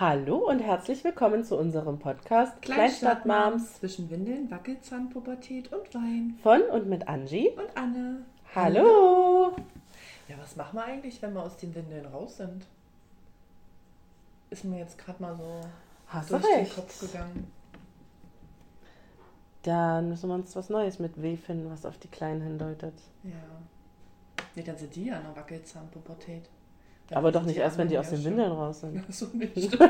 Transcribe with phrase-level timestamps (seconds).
[0.00, 6.38] Hallo und herzlich willkommen zu unserem Podcast Kleinstadtmoms zwischen Windeln, Wackelzahn, Pubertät und Wein.
[6.42, 7.50] von und mit Angie.
[7.50, 8.24] Und Anne.
[8.54, 9.54] Hallo!
[10.26, 12.64] Ja, was machen wir eigentlich, wenn wir aus den Windeln raus sind?
[14.48, 15.60] Ist mir jetzt gerade mal so
[16.06, 16.74] Hast du durch den recht.
[16.76, 17.52] Kopf gegangen.
[19.64, 22.94] Dann müssen wir uns was Neues mit W finden, was auf die Kleinen hindeutet.
[23.22, 23.32] Ja.
[24.54, 26.48] Nee, dann sind die ja in der Wackelzahn-Pubertät.
[27.10, 29.12] Aber doch nicht erst, wenn die aus den Windeln raus sind.
[29.12, 29.76] So nicht.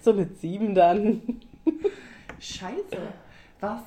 [0.00, 1.22] So mit sieben dann.
[2.38, 2.98] Scheiße.
[3.60, 3.80] Was?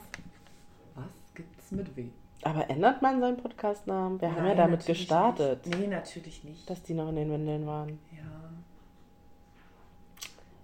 [0.96, 2.08] Was gibt's mit W?
[2.42, 4.20] Aber ändert man seinen Podcastnamen?
[4.20, 5.78] Wir haben ja Nein, damit gestartet, Nicht.
[5.80, 6.68] Nee, natürlich nicht.
[6.68, 8.00] dass die noch in den Windeln waren.
[8.12, 8.24] ja.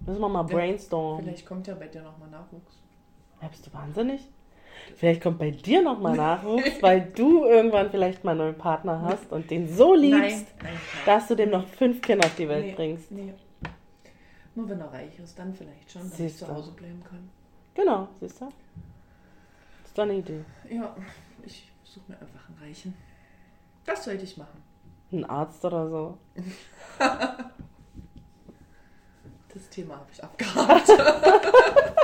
[0.07, 1.23] Müssen wir mal brainstormen.
[1.23, 2.81] Vielleicht kommt ja bei dir nochmal Nachwuchs.
[3.41, 4.27] Ja, bist du wahnsinnig?
[4.95, 9.31] Vielleicht kommt bei dir nochmal Nachwuchs, weil du irgendwann vielleicht mal einen neuen Partner hast
[9.31, 10.73] und den so liebst, nein, nein.
[11.05, 13.11] dass du dem noch fünf Kinder auf die Welt nee, bringst.
[13.11, 13.33] Nee.
[14.55, 16.53] Nur wenn er reich ist, dann vielleicht schon, dass Siehst ich zu.
[16.53, 17.29] Hause bleiben kann.
[17.73, 18.45] Genau, siehst du?
[19.85, 20.43] ist doch eine Idee.
[20.69, 20.95] Ja,
[21.43, 22.93] ich suche mir einfach einen Reichen.
[23.85, 24.63] Das sollte ich machen.
[25.11, 26.17] Ein Arzt oder so.
[29.53, 30.89] Das Thema habe ich abgehakt.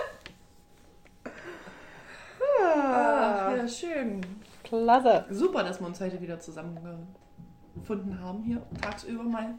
[2.75, 4.21] Ach, ja, schön.
[4.63, 5.25] Klasse.
[5.29, 8.61] Super, dass wir uns heute wieder zusammengefunden haben hier.
[8.81, 9.55] Tagsüber mal,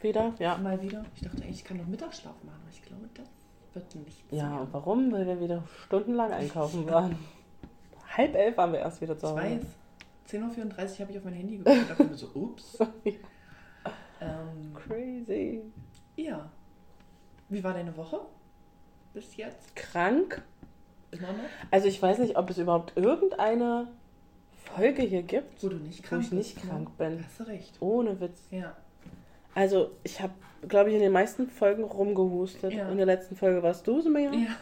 [0.00, 0.32] Wieder?
[0.38, 0.56] Ja.
[0.58, 1.04] mal wieder.
[1.14, 3.28] Ich dachte eigentlich, ich kann noch Mittagsschlaf machen, aber ich glaube, das
[3.74, 5.12] wird nicht Ja, und warum?
[5.12, 7.16] Weil wir wieder stundenlang einkaufen waren.
[8.16, 9.42] Halb elf waren wir erst wieder zu Ich Hause.
[9.42, 9.62] weiß.
[10.30, 11.76] 10.34 Uhr habe ich auf mein Handy geguckt.
[11.82, 12.78] Da dachte ich mir so, ups.
[14.20, 15.62] Ähm, Crazy.
[16.16, 16.50] ja.
[17.48, 18.18] Wie war deine Woche?
[19.14, 19.76] Bis jetzt?
[19.76, 20.42] Krank?
[21.70, 23.88] Also ich weiß nicht, ob es überhaupt irgendeine
[24.74, 26.70] Folge hier gibt, Wo du nicht wo krank ich nicht bist, ne?
[26.70, 27.24] krank bin.
[27.24, 27.76] Hast du recht.
[27.80, 28.42] Ohne Witz.
[28.50, 28.76] Ja.
[29.54, 30.34] Also ich habe,
[30.68, 32.72] glaube ich, in den meisten Folgen rumgehustet.
[32.74, 32.88] Ja.
[32.90, 34.32] In der letzten Folge warst du so mehr.
[34.32, 34.56] Ja,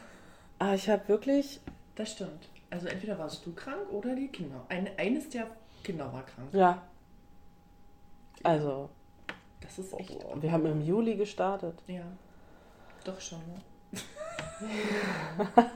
[0.59, 1.61] Aber ich habe wirklich,
[1.97, 2.49] das stimmt.
[2.71, 4.65] Also entweder warst du krank oder die Kinder.
[4.69, 5.47] Ein, eines der
[5.83, 6.49] Kinder war krank.
[6.53, 6.83] ja.
[8.43, 8.91] Also,
[9.61, 10.25] Das ist echt.
[10.41, 11.75] wir haben im Juli gestartet.
[11.89, 12.03] Ja.
[13.05, 14.01] Doch schon, ne?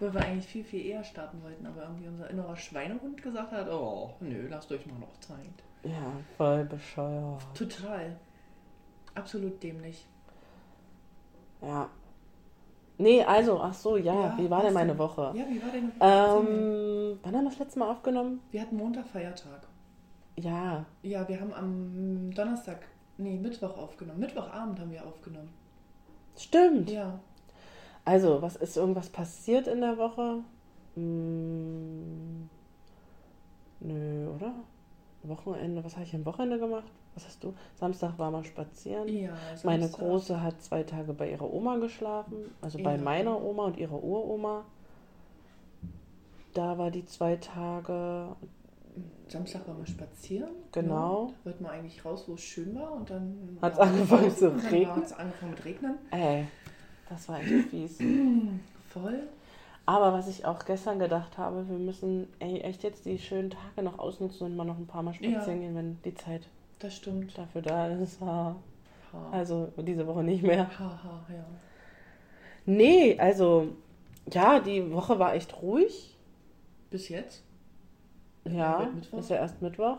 [0.00, 3.68] Obwohl wir eigentlich viel, viel eher starten wollten, aber irgendwie unser innerer Schweinehund gesagt hat,
[3.68, 5.38] oh, nö, lasst euch mal noch Zeit.
[5.82, 7.42] Ja, voll bescheuert.
[7.52, 8.16] Total.
[9.16, 10.06] Absolut dämlich.
[11.60, 11.90] Ja.
[12.96, 14.98] Nee, also, ach so, ja, Ja, wie war denn meine denn?
[14.98, 15.32] Woche?
[15.34, 15.68] Ja, wie war?
[15.68, 16.60] Erzähl mir.
[16.60, 18.40] Ähm, wann haben wir das letzte Mal aufgenommen?
[18.52, 19.66] Wir hatten Montag Feiertag.
[20.36, 22.86] Ja, Ja, wir haben am Donnerstag,
[23.16, 24.20] nee, Mittwoch aufgenommen.
[24.20, 25.52] Mittwochabend haben wir aufgenommen.
[26.36, 26.88] stimmt.
[26.90, 27.18] Ja.
[28.08, 30.38] Also, was ist irgendwas passiert in der Woche?
[30.94, 32.48] Hm,
[33.80, 34.54] nö, oder?
[35.24, 36.90] Wochenende, was habe ich am Wochenende gemacht?
[37.14, 37.52] Was hast du?
[37.74, 39.08] Samstag war mal spazieren.
[39.08, 39.86] Ja, Meine.
[39.90, 43.02] Große hat zwei Tage bei ihrer Oma geschlafen, also bei Ja.
[43.02, 44.64] meiner Oma und ihrer Uroma.
[46.54, 48.34] Da war die zwei Tage,
[49.28, 50.48] Samstag waren wir spazieren.
[50.72, 51.26] Genau.
[51.28, 54.48] Ja, wollten wir eigentlich raus, wo es schön war und dann waren wir angefangen zu
[54.48, 54.96] regnen?
[54.96, 55.98] Hat es angefangen mit Regnen.
[56.10, 56.46] ey,
[57.08, 57.98] das war echt fies.
[58.90, 59.22] Voll.
[59.86, 63.82] Aber was ich auch gestern gedacht habe, wir müssen ey, echt jetzt die schönen Tage
[63.82, 65.66] noch ausnutzen und mal noch ein paar Mal spazieren Ja.
[65.68, 66.42] gehen, wenn die Zeit
[66.78, 67.36] Das stimmt.
[67.38, 68.20] dafür da ist.
[68.22, 68.54] Ah,
[69.12, 69.30] Ha.
[69.32, 70.68] Also diese Woche nicht mehr.
[70.78, 71.44] Haha, ja.
[72.66, 73.68] Nee, also
[74.30, 76.14] ja, die Woche war echt ruhig.
[76.90, 77.42] Bis jetzt?
[78.44, 79.96] Ja, ist ja erst Mittwoch.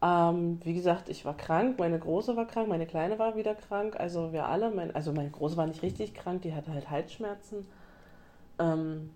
[0.00, 3.98] Ähm, wie gesagt, ich war krank, meine Große war krank, meine Kleine war wieder krank,
[3.98, 7.66] also wir alle, mein, also meine Große war nicht richtig krank, die hatte halt Halsschmerzen.
[8.60, 9.10] Ähm,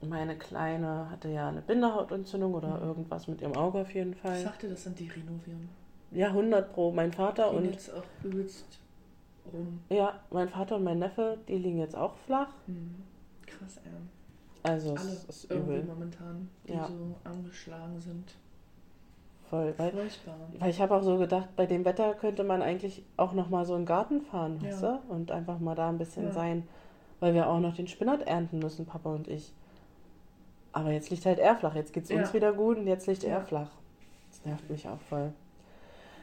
[0.00, 2.82] meine Kleine hatte ja eine Bindehautentzündung oder Mhm.
[2.84, 4.42] irgendwas mit ihrem Auge auf jeden Ich Fall.
[4.42, 5.68] sagte, das sind die Rhinoviren.
[6.10, 6.90] Ja, 100 pro.
[6.90, 8.78] Mein Vater Die und jetzt auch übelst
[9.52, 9.80] rum.
[9.90, 12.48] ja, mein Vater und mein Neffe, die liegen jetzt auch flach.
[12.66, 12.94] Hm.
[13.46, 13.92] Krass, ey.
[14.62, 16.86] Also Alle es ist irgendwie übel, momentan, die Ja.
[16.88, 18.34] so angeschlagen sind.
[19.50, 19.74] Voll.
[19.76, 20.34] Weil, Furchtbar.
[20.58, 23.64] weil ich habe auch so gedacht, bei dem Wetter könnte man eigentlich auch noch mal
[23.64, 24.68] so in den Garten fahren, Ja.
[24.70, 25.00] weißt du?
[25.08, 26.32] Und einfach mal da ein bisschen Ja.
[26.32, 26.68] sein,
[27.20, 29.52] weil wir auch noch den Spinat ernten müssen, Papa und ich.
[30.72, 31.74] Aber jetzt liegt halt er flach.
[31.74, 32.34] Jetzt geht's uns Ja.
[32.34, 33.30] wieder gut und jetzt liegt Ja.
[33.30, 33.70] er flach.
[34.30, 35.32] Das nervt mich auch voll.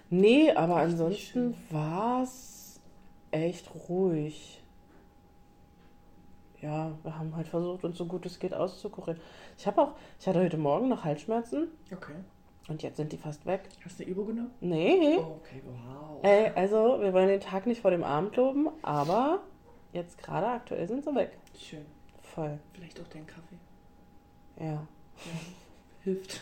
[0.10, 2.80] Nee, aber Echt ansonsten war's
[3.32, 4.62] echt ruhig.
[6.62, 9.20] Ja, wir haben halt versucht, uns so gut es geht auszukurieren.
[9.58, 12.14] Ich habe auch, ich hatte heute Morgen noch Halsschmerzen Okay.
[12.68, 13.62] Und jetzt sind die fast weg.
[13.84, 14.52] Hast du eine Übung genommen?
[14.60, 15.18] Nee.
[15.20, 16.24] Oh, okay, wow.
[16.24, 19.42] Ey, also, wir wollen den Tag nicht vor dem Abend loben, aber
[19.94, 21.38] jetzt gerade aktuell sind sie weg.
[21.58, 21.86] Schön.
[22.22, 22.58] Voll.
[22.74, 23.56] Vielleicht auch dein Kaffee.
[24.60, 24.66] Ja.
[24.66, 24.88] Ja.
[26.04, 26.42] Hilft.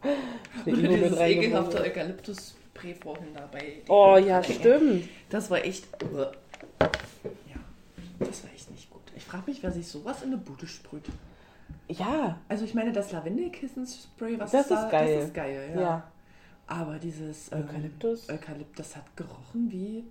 [0.64, 3.82] Eine Oder mit dieses ekelhafte Eukalyptus-Spray vorhin dabei.
[3.88, 5.08] Oh ja, stimmt.
[5.28, 5.88] Das war echt.
[6.80, 7.60] Ja,
[8.20, 9.02] das war echt nicht gut.
[9.16, 11.06] Ich frage mich, wer sich sowas in eine Bude sprüht.
[11.88, 15.14] Ja, Also ich meine, das Lavendelkissenspray, was Das da, ist geil.
[15.16, 15.80] das ist geil, ja.
[15.80, 16.02] ja.
[16.66, 18.28] Aber dieses ähm, Eukalyptus.
[18.28, 20.04] Eukalyptus hat gerochen wie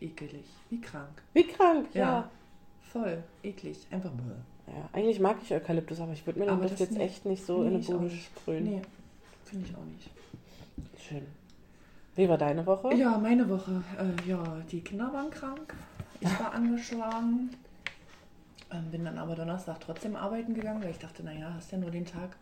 [0.00, 1.22] ekelig, wie krank.
[1.32, 2.00] Wie krank, Ja.
[2.00, 2.30] ja.
[2.92, 4.72] Voll eklig, einfach bäh.
[4.72, 4.88] ja.
[4.92, 7.00] Eigentlich mag ich Eukalyptus, aber ich würde mir Aber das jetzt nicht.
[7.02, 8.64] echt nicht so Nee, in eine Bude sprühen.
[8.64, 8.82] Nee,
[9.44, 10.10] finde ich auch nicht.
[11.08, 11.26] Schön.
[12.14, 12.94] Wie war deine Woche?
[12.94, 13.82] Ja, meine Woche.
[13.98, 15.74] Äh, ja, die Kinder waren krank.
[16.20, 17.50] Ich war angeschlagen.
[18.70, 21.90] Ähm, bin dann aber Donnerstag trotzdem arbeiten gegangen, weil ich dachte, naja, hast ja nur
[21.90, 22.36] den Tag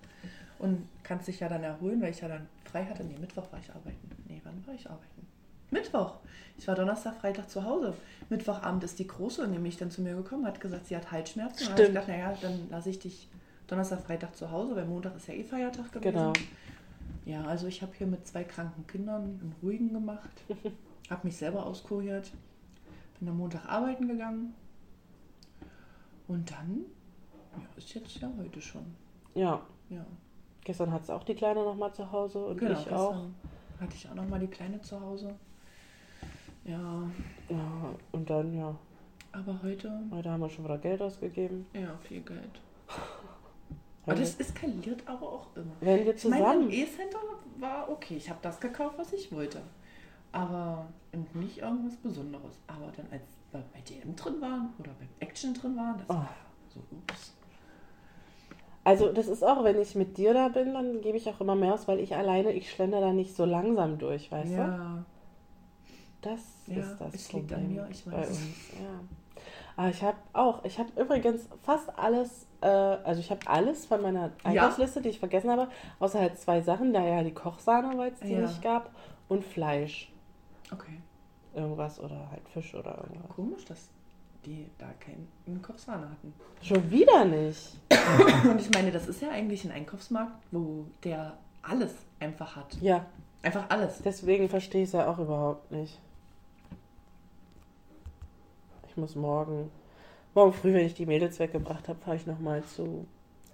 [0.59, 3.05] und kannst dich ja dann erholen, weil ich ja dann frei hatte.
[3.05, 4.11] Nee, Mittwoch war ich arbeiten.
[4.27, 5.27] Nee, wann war ich arbeiten?
[5.71, 6.17] Mittwoch.
[6.59, 7.95] Ich war Donnerstag, Freitag zu Hause.
[8.29, 11.69] Mittwochabend ist die Große nämlich dann zu mir gekommen, hat gesagt, sie hat Halsschmerzen.
[11.69, 12.07] Und dann habe ich Stimmt.
[12.07, 13.29] gedacht, naja, dann lasse ich dich
[13.69, 16.13] Donnerstag, Freitag zu Hause, weil Montag ist ja eh Feiertag gewesen.
[16.13, 16.33] Genau.
[17.25, 20.31] Ja, also ich habe hier mit zwei kranken Kindern einen ruhigen gemacht,
[21.11, 22.31] habe mich selber auskuriert,
[23.19, 24.55] bin am Montag arbeiten gegangen
[26.29, 26.85] und dann,
[27.57, 28.85] ja, ist jetzt ja heute schon.
[29.35, 29.61] Ja.
[29.89, 30.05] Ja,
[30.65, 32.73] Gestern hat es auch die Kleine noch mal zu Hause und genau.
[32.81, 33.15] ich auch.
[33.81, 35.33] Hatte ich auch noch mal die Kleine zu Hause.
[36.65, 37.05] Ja,
[37.49, 38.75] Ja, und dann, ja,
[39.31, 41.67] aber heute, heute haben wir schon wieder Geld ausgegeben.
[41.73, 42.61] ja, viel Geld.
[44.07, 45.73] Aber das eskaliert aber auch immer.
[45.81, 46.71] wenn wir Ich meine, im zusammen.
[46.71, 47.19] E-Center
[47.59, 48.17] war okay.
[48.17, 49.61] Ich habe das gekauft, was ich wollte.
[50.31, 52.61] Aber und nicht irgendwas Besonderes.
[52.69, 56.15] Aber dann, als wir bei DM drin waren oder beim Action drin waren, das Oh.
[56.21, 56.29] war
[56.69, 57.33] so ups.
[58.85, 61.57] Also das ist auch, wenn ich mit dir da bin, dann gebe ich auch immer
[61.57, 64.57] mehr aus, weil ich alleine, ich schlender da nicht so langsam durch, weißt du?
[64.63, 65.05] Ja,
[66.21, 68.29] Das Ja, ist das es liegt an Problem mir, ich bei weiß.
[68.29, 68.41] uns.
[68.81, 69.01] Ja.
[69.77, 74.01] Aber ich habe auch, ich habe übrigens fast alles, äh, also ich habe alles von
[74.03, 75.69] meiner Einkaufsliste, die ich vergessen habe,
[75.99, 78.41] außer halt zwei Sachen, da ja die Kochsahne, weil es die Ja.
[78.41, 78.91] nicht gab,
[79.29, 80.13] und Fleisch,
[80.73, 81.01] okay.
[81.57, 83.35] Irgendwas oder halt Fisch oder irgendwas.
[83.35, 83.89] Komisch, dass
[84.45, 86.33] die da keine Kochsahne hatten.
[86.63, 87.79] Schon wieder nicht.
[88.49, 92.77] Und ich meine, das ist ja eigentlich ein Einkaufsmarkt, wo der alles einfach hat.
[92.81, 93.05] Ja,
[93.43, 94.01] Einfach alles.
[94.05, 95.99] deswegen verstehe ich es ja auch überhaupt nicht.
[98.89, 99.71] Ich muss morgen,
[100.35, 103.07] morgen früh, wenn ich die Mädels weggebracht habe, fahre ich nochmal zu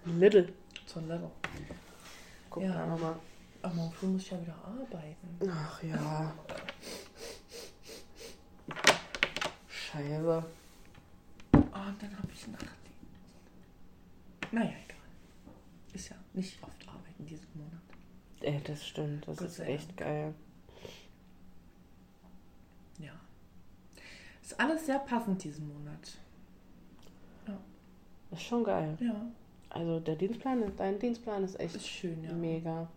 [0.05, 0.53] Lidl.
[0.85, 1.29] So ein Level.
[2.49, 2.75] Gucken Ja.
[2.77, 3.15] wir nochmal.
[3.61, 5.49] Aber morgen früh muss ich ja wieder arbeiten.
[5.49, 6.33] Ach ja.
[9.93, 10.43] Scheiße.
[11.53, 12.73] Oh, und dann habe ich Nachtdienst.
[14.51, 14.97] Naja, egal.
[15.93, 17.81] Ist ja nicht oft arbeiten diesen Monat.
[18.41, 19.27] Ey, das stimmt.
[19.27, 20.33] Das Gott ist echt geil.
[22.97, 23.13] Ja.
[24.41, 26.17] Ist alles sehr passend diesen Monat.
[27.45, 28.97] Das ist schon geil.
[28.99, 29.27] Ja.
[29.69, 32.33] Also der Dienstplan, dein Dienstplan ist echt Ist schön, ja.
[32.33, 32.89] mega.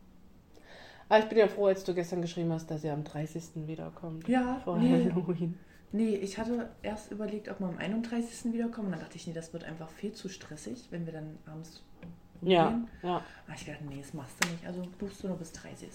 [1.10, 3.66] Aber ich bin ja froh, als du gestern geschrieben hast, dass ihr am 30.
[3.66, 4.26] wiederkommt.
[4.28, 5.10] Ja, Vor nee.
[5.10, 5.58] Halloween.
[5.92, 8.52] Nee, ich hatte erst überlegt, ob wir am 31.
[8.52, 8.90] wiederkommen.
[8.90, 11.82] Dann dachte ich, nee, das wird einfach viel zu stressig, wenn wir dann abends
[12.42, 12.88] Ja, rumgehen.
[13.02, 13.16] ja,
[13.46, 14.66] Aber ich dachte, nee, das machst du nicht.
[14.66, 15.88] Also buchst du nur bis 30.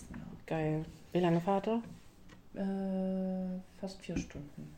[0.48, 0.86] geil.
[1.12, 1.82] Wie lange fahrt ihr?
[2.54, 2.62] Ja.
[2.64, 4.74] Äh, fast vier Stunden.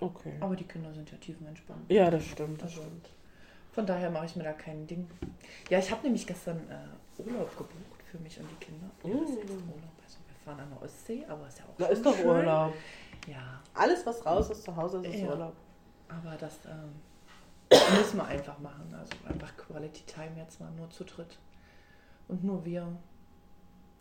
[0.00, 0.34] Okay.
[0.40, 1.90] Aber die Kinder sind ja tiefenentspannt.
[1.90, 3.08] Ja, das stimmt, das Also, stimmt.
[3.72, 5.06] Von daher mache ich mir da kein Ding.
[5.70, 8.86] Ja, ich habe nämlich gestern äh, Urlaub gebucht für mich und die Kinder.
[9.04, 9.50] Ja, das heißt Mm.
[9.50, 9.92] Urlaub.
[10.04, 12.26] Also wir fahren an der Ostsee, aber ist ja auch Da ist doch schön.
[12.26, 12.74] Urlaub.
[13.26, 15.28] Ja, Alles, was raus ist zu Hause, ist Ja.
[15.30, 15.54] Urlaub.
[16.08, 16.94] aber das ähm,
[17.98, 18.94] müssen wir einfach machen.
[18.98, 21.38] Also einfach Quality Time jetzt mal nur zu dritt.
[22.28, 22.86] Und nur wir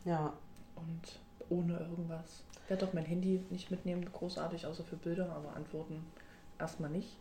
[0.03, 0.33] Ja.
[0.75, 1.19] und
[1.49, 2.43] ohne irgendwas.
[2.63, 6.05] Ich werde doch mein Handy nicht mitnehmen, großartig, außer für Bilder, aber Antworten
[6.59, 7.17] erstmal nicht.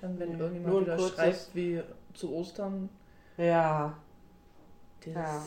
[0.00, 1.82] Dann, wenn Nee, irgendjemand wieder schreibt, wie
[2.14, 2.88] zu Ostern,
[3.38, 3.94] Ja.
[5.04, 5.42] das Ja.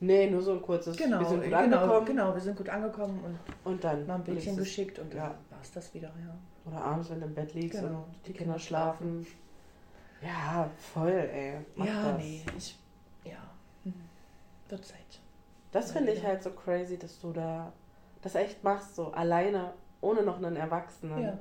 [0.00, 0.96] Nee, nur so ein kurzes.
[0.96, 2.06] Genau, wir sind gut genau, angekommen.
[2.06, 4.06] genau, wir sind gut angekommen und Und dann.
[4.06, 5.34] mal ein Bildchen geschickt und dann ja.
[5.50, 6.34] war es das wieder, ja.
[6.70, 9.26] Oder abends, wenn du im Bett liegst Genau, und die Kinder schlafen.
[10.22, 11.58] Ja, voll, ey.
[11.74, 12.22] Mach ja, das.
[12.22, 12.78] nee, ich,
[13.24, 13.38] ja,
[13.84, 13.94] hm,
[14.68, 14.98] wird Zeit.
[15.72, 17.72] Das finde ich halt so crazy, dass du da
[18.22, 21.22] das echt machst, so alleine, ohne noch einen Erwachsenen.
[21.22, 21.38] Ja.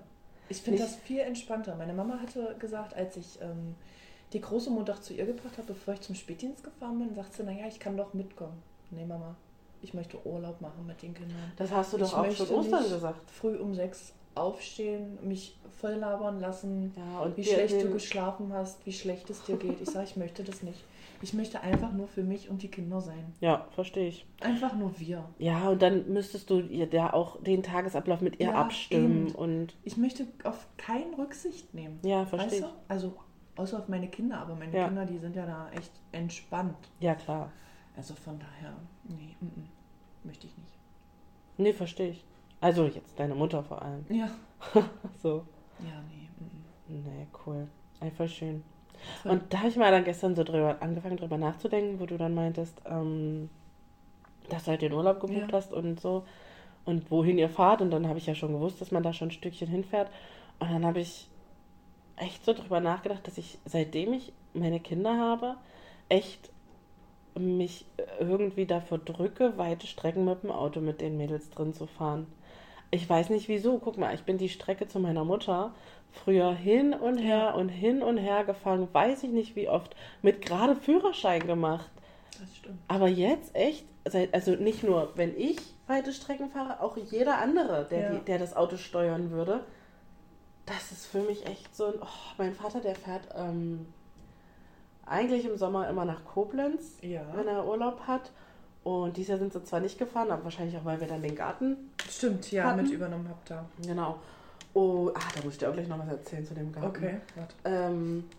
[0.50, 1.76] Ich finde das viel entspannter.
[1.76, 3.76] Meine Mama hatte gesagt, als ich ähm,
[4.38, 7.44] die große Montag zu ihr gebracht habe, bevor ich zum Spätdienst gefahren bin, sagt sie,
[7.44, 8.62] naja, ich kann doch mitkommen.
[8.91, 9.36] Nee, Mama,
[9.82, 11.51] ich möchte Urlaub machen mit den Kindern.
[11.56, 13.29] Das hast du doch Ich auch schon Ostern gesagt.
[13.32, 18.86] Früh um sechs aufstehen, mich voll labern lassen, Ja, und wie schlecht du geschlafen hast,
[18.86, 19.82] wie schlecht es dir geht.
[19.82, 20.84] Ich sage, ich möchte das nicht.
[21.24, 23.34] Ich möchte einfach nur für mich und die Kinder sein.
[23.39, 24.27] Ja, verstehe ich.
[24.39, 25.24] Einfach nur wir.
[25.39, 29.36] Ja, und dann müsstest du ihr da auch den Tagesablauf mit ihr Ja, abstimmen eben.
[29.36, 32.00] und Ich möchte auf keinen Rücksicht nehmen.
[32.03, 32.65] ja, Weißt verstehe du?
[32.67, 32.72] ich.
[32.88, 33.13] Also
[33.58, 34.88] außer auf meine Kinder, aber meine Ja.
[34.88, 36.78] Kinder, die sind ja da echt entspannt.
[37.00, 37.52] Ja, klar.
[37.96, 38.74] Also von daher,
[39.04, 39.70] nee, mm, mm,
[40.24, 40.74] möchte ich nicht.
[41.58, 42.24] Nee, verstehe ich.
[42.62, 44.06] Also jetzt deine Mutter vor allem.
[44.10, 44.30] Ja.
[45.22, 45.44] so.
[45.80, 46.30] Ja, nee.
[46.40, 47.68] mm, Nee, cool.
[48.00, 48.64] Einfach schön.
[49.22, 49.32] Voll.
[49.34, 52.34] Und da habe ich mal dann gestern so drüber angefangen, drüber nachzudenken, wo du dann
[52.34, 53.50] meintest, ähm,
[54.50, 55.58] dass du halt den Urlaub gebucht Ja.
[55.58, 56.24] hast und so
[56.86, 57.82] und wohin ihr fahrt.
[57.82, 60.10] Und dann habe ich ja schon gewusst, dass man da schon ein Stückchen hinfährt.
[60.60, 61.28] Und dann habe ich
[62.17, 65.55] echt so drüber nachgedacht, dass ich, seitdem ich meine Kinder habe,
[66.09, 66.50] echt
[67.36, 67.86] mich
[68.19, 72.25] irgendwie davor drücke, weite Strecken mit dem Auto mit den Mädels drin zu fahren.
[72.89, 73.77] Ich weiß nicht wieso.
[73.79, 75.74] Guck mal, ich bin die Strecke zu meiner Mutter
[76.13, 80.41] früher hin und her und hin und her gefahren, weiß ich nicht wie oft, mit
[80.43, 81.89] gerade Führerschein gemacht.
[82.39, 82.79] Das stimmt.
[82.88, 83.86] Aber jetzt echt,
[84.31, 88.09] also nicht nur, wenn ich weite Strecken fahre, auch jeder andere, der, Ja.
[88.13, 89.59] die, der das Auto steuern würde.
[90.67, 91.93] Das ist für mich echt so ein.
[92.01, 92.05] Oh,
[92.38, 93.88] mein Vater, der fährt ähm,
[95.05, 97.21] eigentlich im Sommer immer nach Koblenz, Ja.
[97.33, 98.31] wenn er Urlaub hat.
[98.83, 101.36] Und dieses Jahr sind sie zwar nicht gefahren, aber wahrscheinlich auch, weil wir dann den
[101.36, 101.91] Garten.
[102.09, 102.83] Stimmt, ja, Hatten.
[102.83, 103.65] mit übernommen habt ihr.
[103.86, 104.17] Genau.
[104.74, 106.88] Oh, ah, da muss ich dir auch gleich noch was erzählen zu dem Garten.
[106.88, 107.55] Okay, warte.
[107.65, 108.29] Ähm,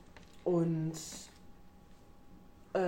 [0.45, 0.93] und
[2.75, 2.79] äh,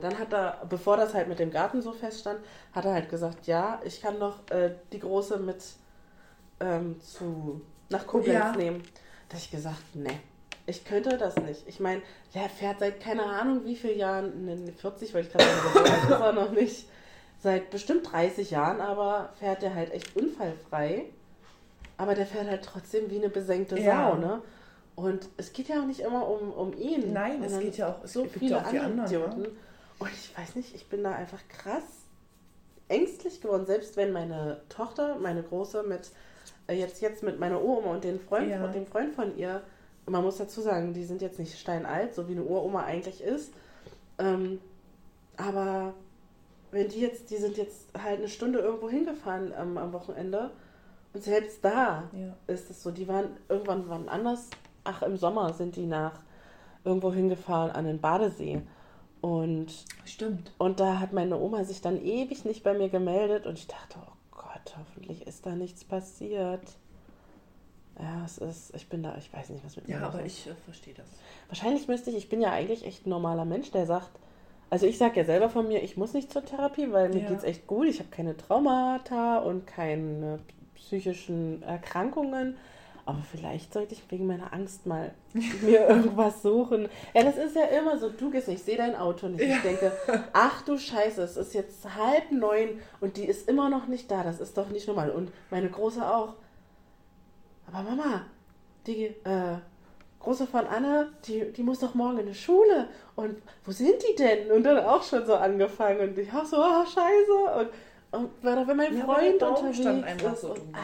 [0.00, 2.40] dann hat er, bevor das halt mit dem Garten so feststand,
[2.72, 5.62] hat er halt gesagt, ja, ich kann doch äh, die Große mit
[6.60, 8.52] ähm, zu nach Koblenz Ja.
[8.56, 8.82] nehmen.
[9.28, 10.18] Da hab ich gesagt, nee,
[10.66, 11.62] ich könnte das nicht.
[11.66, 12.02] Ich meine,
[12.34, 16.32] der fährt seit keine Ahnung wie vielen Jahren, ne, 40 wollte ich gerade ist er
[16.32, 16.88] noch nicht,
[17.40, 21.06] seit bestimmt 30 Jahren, aber fährt der halt echt unfallfrei.
[21.96, 24.12] Aber der fährt halt trotzdem wie eine besenkte Ja.
[24.12, 24.42] Sau, ne?
[24.94, 27.12] Und es geht ja auch nicht immer um, um ihn.
[27.12, 29.42] Nein, es geht ja auch- so viele ja auch die andere anderen, Idioten.
[29.42, 29.48] ne?
[30.00, 31.82] Und ich weiß nicht, ich bin da einfach krass
[32.88, 36.10] ängstlich geworden, selbst wenn meine Tochter, meine Große, mit
[36.70, 38.66] jetzt, jetzt mit meiner Uroma und den Freund, Ja.
[38.68, 39.62] dem Freund von ihr,
[40.06, 43.52] man muss dazu sagen, die sind jetzt nicht steinalt, so wie eine Uroma eigentlich ist.
[44.18, 44.58] Ähm,
[45.36, 45.92] aber
[46.70, 50.50] wenn die jetzt, die sind jetzt halt eine Stunde irgendwo hingefahren ähm, am Wochenende
[51.14, 52.36] und selbst da Ja.
[52.46, 54.48] ist es so, die waren irgendwann wann anders,
[54.84, 56.20] ach im Sommer sind die nach
[56.84, 58.62] irgendwo hingefahren an den Badesee
[59.20, 60.52] und Stimmt.
[60.58, 63.98] und da hat meine Oma sich dann ewig nicht bei mir gemeldet und ich dachte,
[64.68, 66.76] Gott, hoffentlich ist da nichts passiert.
[67.98, 70.46] Ja, es ist, ich bin da, ich weiß nicht, was mit mir Ja, aber ist.
[70.46, 71.06] ich äh, verstehe das.
[71.48, 74.10] Wahrscheinlich müsste ich, ich bin ja eigentlich echt ein normaler Mensch, der sagt,
[74.70, 77.28] also ich sage ja selber von mir, ich muss nicht zur Therapie, weil mir Ja.
[77.28, 77.86] geht's echt gut.
[77.88, 80.38] Ich habe keine Traumata und keine
[80.76, 82.56] psychischen Erkrankungen.
[83.08, 85.12] Aber vielleicht sollte ich wegen meiner Angst mal
[85.62, 86.90] mir irgendwas suchen.
[87.14, 88.10] Ja, das ist ja immer so.
[88.10, 89.40] Du gehst nicht, ich sehe dein Auto nicht.
[89.40, 89.90] Ich denke,
[90.34, 94.22] ach du Scheiße, es ist jetzt halb neun und die ist immer noch nicht da.
[94.24, 95.08] Das ist doch nicht normal.
[95.08, 96.34] Und meine Große auch.
[97.66, 98.26] Aber Mama,
[98.86, 99.56] die äh,
[100.20, 102.88] Große von Anne, die, die muss doch morgen in die Schule.
[103.16, 104.52] Und wo sind die denn?
[104.52, 106.10] Und dann auch schon so angefangen.
[106.10, 107.70] Und ich auch so, ah, scheiße.
[108.12, 110.42] Und, und war doch, wenn mein Ja, Freund Baum unterwegs stand einfach ist.
[110.42, 110.74] so und, dumm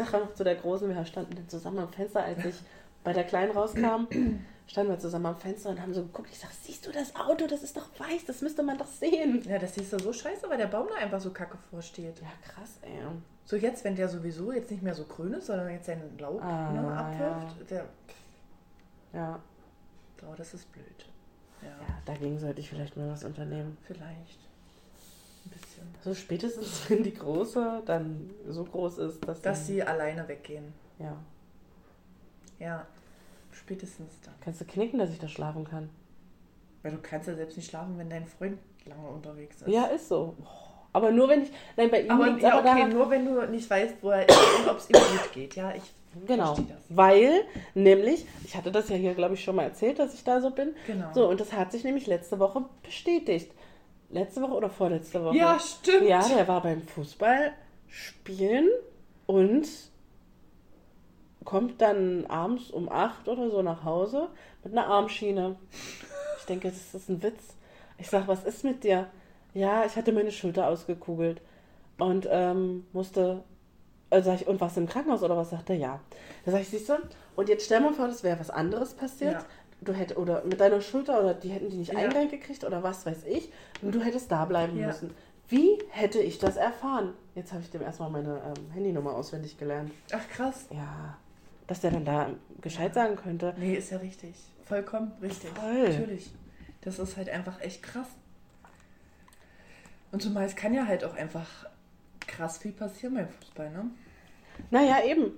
[0.00, 0.06] ah, davor.
[0.06, 2.54] ich sag auch noch zu der Großen, wir standen dann zusammen am Fenster, als ich
[3.04, 4.06] bei der Kleinen rauskam,
[4.66, 6.28] standen wir zusammen am Fenster und haben so geguckt.
[6.32, 7.46] Ich sag, siehst du das Auto?
[7.46, 9.42] Das ist doch weiß, das müsste man doch sehen.
[9.48, 12.20] Ja, das siehst du so scheiße, weil der Baum da einfach so kacke vorsteht.
[12.20, 12.90] Ja, krass, ey.
[13.44, 16.42] So jetzt, wenn der sowieso jetzt nicht mehr so grün ist, sondern jetzt seinen Laub
[16.42, 17.86] Ah, ne, abwirft, der,
[19.14, 19.40] Ja,
[20.22, 21.06] oh, das ist blöd.
[21.62, 23.78] Ja, ja, dagegen sollte ich vielleicht mal was unternehmen.
[23.86, 24.38] vielleicht.
[25.86, 26.02] Bisschen.
[26.02, 29.82] So spätestens, wenn die Große dann so groß ist, dass, Dass sie...
[29.82, 30.72] alleine weggehen.
[30.98, 31.16] Ja.
[32.58, 32.86] Ja,
[33.52, 34.34] spätestens dann.
[34.40, 35.90] Kannst du knicken, dass ich da schlafen kann?
[36.82, 39.68] Weil du kannst ja selbst nicht schlafen, wenn dein Freund lange unterwegs ist.
[39.68, 40.36] Ja, ist so.
[40.92, 41.50] Aber nur wenn ich...
[41.76, 44.38] Nein, bei ihm Aber ja, aber okay, nur wenn du nicht weißt, wo er ist
[44.60, 45.54] und ob es ihm gut geht.
[45.54, 45.82] Ja, ich
[46.26, 46.56] Genau,
[46.88, 47.44] weil
[47.74, 50.50] nämlich, ich hatte das ja hier, glaube ich, schon mal erzählt, dass ich da so
[50.50, 50.74] bin.
[50.86, 51.12] Genau.
[51.14, 53.52] So, und das hat sich nämlich letzte Woche bestätigt.
[54.10, 55.36] Letzte Woche oder vorletzte Woche?
[55.36, 56.08] Ja, stimmt.
[56.08, 57.52] Ja, der war beim Fußball
[57.88, 58.68] spielen
[59.26, 59.66] und
[61.44, 64.28] kommt dann abends um 8 oder so nach Hause
[64.64, 65.56] mit einer Armschiene.
[66.38, 67.54] Ich denke, das ist ein Witz.
[67.98, 69.08] Ich sag, was ist mit dir?
[69.54, 71.40] Ja, ich hatte meine Schulter ausgekugelt
[71.98, 73.42] und ähm, musste.
[74.10, 75.50] Also sag ich, und was im Krankenhaus oder was?
[75.50, 76.00] Sagt er, ja.
[76.44, 76.94] Da sag ich, siehst du,
[77.36, 79.34] und jetzt stell mal vor, das wäre was anderes passiert.
[79.34, 79.44] Ja.
[79.80, 82.00] Du hättest, oder mit deiner Schulter, oder die hätten die nicht Ja.
[82.00, 83.52] Eingang gekriegt, oder was weiß ich.
[83.80, 84.88] Und du hättest da bleiben Ja.
[84.88, 85.14] müssen.
[85.48, 87.14] Wie hätte ich das erfahren?
[87.34, 89.92] Jetzt habe ich dem erstmal meine ähm, Handynummer auswendig gelernt.
[90.12, 90.66] Ach krass.
[90.70, 91.16] Ja,
[91.66, 92.30] dass der dann da
[92.60, 93.54] Bescheid sagen könnte.
[93.56, 94.34] Nee, ist ja richtig.
[94.64, 95.50] Vollkommen richtig.
[95.50, 95.88] Voll.
[95.88, 96.30] Natürlich.
[96.82, 98.08] Das ist halt einfach echt krass.
[100.12, 101.46] Und zumal es kann ja halt auch einfach
[102.26, 103.86] krass viel passieren beim Fußball, ne?
[104.70, 105.32] Naja, eben.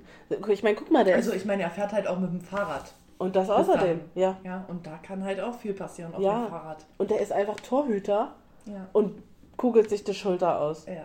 [0.48, 2.92] Ich meine, guck mal, der Also ich meine, er fährt halt auch mit dem Fahrrad.
[3.20, 4.38] Und das außerdem, ja.
[4.44, 6.40] Ja, und da kann halt auch viel passieren auf Ja.
[6.46, 6.86] dem Fahrrad.
[6.96, 8.34] Und der ist einfach Torhüter
[8.64, 8.88] Ja.
[8.94, 9.22] und
[9.58, 10.86] kugelt sich die Schulter aus.
[10.86, 11.04] Ja.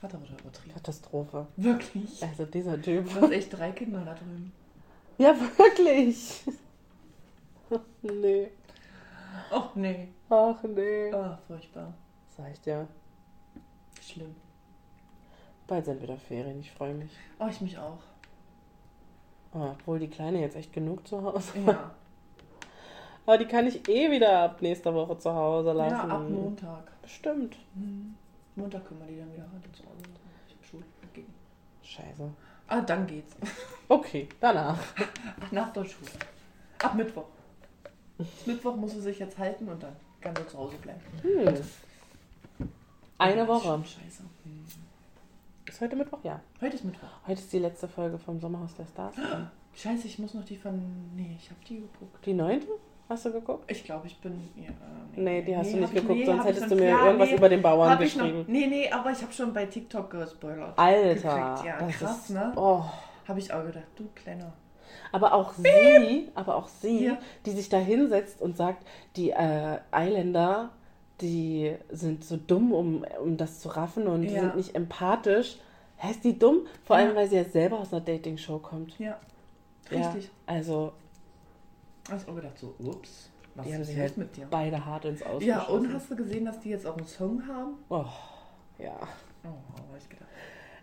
[0.00, 0.74] Vater wurde übertrieben.
[0.74, 1.46] Katastrophe.
[1.56, 2.22] Wirklich?
[2.22, 3.12] Also dieser Typ.
[3.12, 4.52] Du hast echt drei Kinder da drüben.
[5.18, 6.44] Ja, wirklich.
[8.02, 8.48] nee.
[9.50, 10.08] Oh, nee.
[10.30, 11.12] Ach nee.
[11.12, 11.92] Ah, furchtbar.
[12.36, 12.86] Sag ich dir.
[14.00, 14.36] Schlimm.
[15.66, 17.10] Bald sind wieder Ferien, ich freue mich.
[17.40, 17.98] Oh, ich mich auch.
[19.54, 21.52] Oh, obwohl die Kleine jetzt echt genug zu Hause.
[21.66, 21.90] Ja.
[23.26, 25.94] Aber die kann ich eh wieder ab nächster Woche zu Hause lassen.
[26.08, 27.00] ja, ab Montag.
[27.00, 27.56] Bestimmt.
[27.74, 28.14] Mhm.
[28.56, 30.02] Montag können wir die dann wieder heute zu Hause.
[30.48, 31.32] Ich hab Schule dagegen.
[31.82, 32.30] Scheiße.
[32.68, 33.34] Ah, dann geht's.
[33.86, 34.78] Okay, danach.
[35.50, 36.10] Nach der Schule.
[36.82, 37.26] Ab Mittwoch.
[38.46, 41.00] Mittwoch muss sie sich jetzt halten und dann kann sie zu Hause bleiben.
[41.20, 42.68] Hm.
[43.18, 43.82] Eine Woche.
[43.84, 44.22] Scheiße.
[44.44, 44.64] Hm.
[45.74, 46.18] Ist heute Mittwoch?
[46.22, 46.40] Ja.
[46.60, 47.08] Heute ist Mittwoch.
[47.26, 49.16] Heute ist die letzte Folge vom Sommerhaus der Stars.
[49.74, 50.80] Scheiße, ich muss noch die von.
[51.16, 52.24] Nee, ich habe die geguckt.
[52.24, 52.68] Die neunte?
[53.08, 53.68] Hast du geguckt?
[53.68, 54.34] Ich glaube, ich bin.
[54.54, 54.70] Ja,
[55.16, 57.48] Nee, die hast du nicht geguckt, nee, sonst hättest du mir ja, irgendwas nee, über
[57.48, 58.44] den Bauern ich noch- geschrieben.
[58.46, 60.78] Nee, nee, aber ich habe schon bei TikTok gespoilert.
[60.78, 61.12] Alter.
[61.56, 61.66] gekriegt.
[61.66, 62.52] Ja, das krass, ist, ne?
[62.54, 62.84] Oh.
[63.26, 64.52] Habe ich auch gedacht, du kleiner.
[65.10, 67.18] Aber auch sie, aber auch sie, Ja.
[67.46, 70.70] die sich da hinsetzt und sagt, die äh, Eiländer,
[71.24, 74.42] die sind so dumm, um, um das zu raffen und die Ja.
[74.42, 75.56] sind nicht empathisch.
[75.96, 76.66] Hä, ist die dumm?
[76.84, 77.04] Vor Ja.
[77.06, 78.98] allem, weil sie ja selber aus einer Dating-Show kommt.
[78.98, 79.18] Ja.
[79.90, 80.30] Ja, Richtig.
[80.46, 80.92] also,
[82.10, 84.46] Hast auch gedacht, so, ups, was die haben los halt mit dir?
[84.50, 87.42] beide hart ins Aus Ja, und hast du gesehen, dass die jetzt auch einen Song
[87.48, 87.74] haben?
[87.88, 88.04] Oh,
[88.78, 88.96] ja.
[89.44, 90.28] Oh, habe ich gedacht.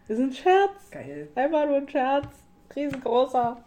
[0.08, 0.90] Das ist ein Scherz.
[0.92, 1.30] Geil.
[1.36, 2.28] Einfach nur ein Scherz.
[2.76, 3.58] Riesengroßer.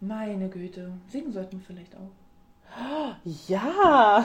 [0.00, 0.92] Meine Güte.
[1.08, 2.10] Singen sollten wir vielleicht auch.
[3.48, 4.24] Ja.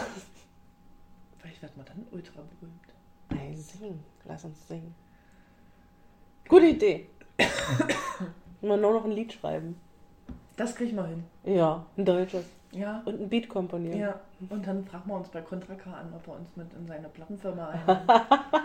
[1.60, 3.42] Vielleicht wird man dann ultra berühmt.
[3.42, 4.04] Ey, singen.
[4.26, 4.96] Lass uns singen.
[6.48, 7.10] Gute Idee.
[8.62, 9.80] Immer nur noch ein Lied schreiben.
[10.56, 11.26] Das kriegen wir hin.
[11.44, 12.46] Ja, ein deutsches.
[12.72, 13.02] Ja.
[13.06, 14.00] Und ein Beat komponieren.
[14.00, 14.20] Ja.
[14.50, 17.10] Und dann fragen wir uns bei Contra K an, ob er uns mit in seine
[17.10, 18.00] Plattenfirma einlädt.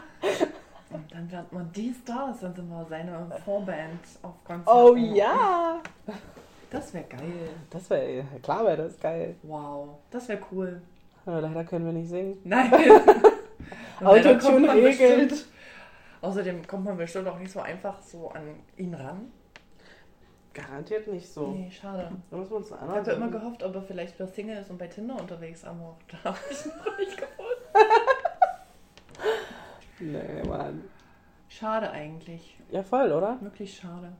[0.90, 4.80] Und dann werden wir die Stars, dann sind wir seine Vorband auf Konzerten.
[4.80, 5.80] Oh ja.
[6.70, 7.48] Das wäre geil.
[7.70, 9.34] Das wäre, klar wäre das geil.
[9.42, 9.98] Wow.
[10.12, 10.80] Das wäre cool.
[11.26, 12.38] Aber leider können wir nicht singen.
[12.44, 12.70] Nein.
[14.04, 15.30] Autotune man regelt.
[15.30, 15.46] bestimmt-
[16.20, 18.42] Außerdem kommt man bestimmt auch nicht so einfach so an
[18.76, 19.30] ihn ran.
[20.54, 21.48] Garantiert nicht so.
[21.48, 22.10] Nee, schade.
[22.30, 24.56] Da müssen wir uns Ich einen habe anderen immer gehofft, ob er vielleicht bei Single
[24.58, 27.40] ist und bei Tinder unterwegs, aber da habe ich ihn noch nicht gefunden.
[30.00, 30.84] Nee, Mann.
[31.48, 32.56] Schade eigentlich.
[32.70, 33.38] Ja, voll, oder?
[33.40, 34.12] Wirklich schade.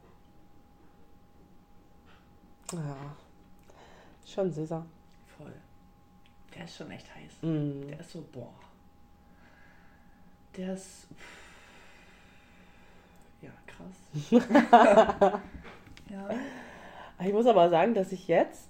[2.73, 2.97] Ja.
[4.27, 4.85] Schon süßer.
[6.57, 7.33] Der ist schon echt heiß.
[7.43, 7.89] Mm.
[7.89, 8.55] Der ist so, boah.
[10.57, 11.07] Der ist.
[13.43, 14.31] Ja, krass.
[16.11, 16.31] ja.
[17.27, 18.69] Ich muss aber sagen, dass ich jetzt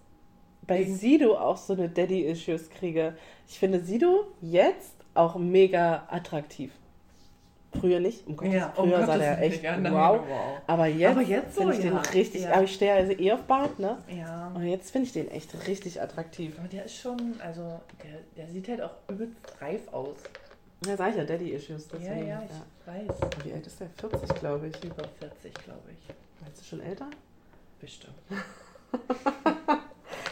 [0.66, 3.16] bei Wegen- Sido auch so eine Daddy-Issues kriege.
[3.47, 6.73] Ich finde Sido jetzt auch mega attraktiv.
[7.81, 10.21] Früher nicht, um Gottes Ja, um früher sah Gottes der Willen, echt wow.
[10.29, 10.61] wow.
[10.67, 12.53] Aber jetzt, Aber jetzt so, finde ich den ja, richtig, ja.
[12.53, 13.99] aber ich stehe also eh auf Bart, ne?
[14.09, 14.53] Ja.
[14.55, 16.55] Und jetzt finde ich den echt richtig attraktiv.
[16.59, 20.17] Aber der ist schon, also, der, der sieht halt auch übelst reif aus.
[20.87, 21.89] Ja, sag ich ja, Daddy-Issues.
[22.03, 23.17] Ja, ja, ich weiß.
[23.45, 23.89] Wie alt ist der?
[23.99, 24.85] 40, glaube ich.
[24.85, 26.15] Über 40, glaube ich.
[26.43, 27.07] Meinst du schon älter?
[27.81, 28.15] Bestimmt.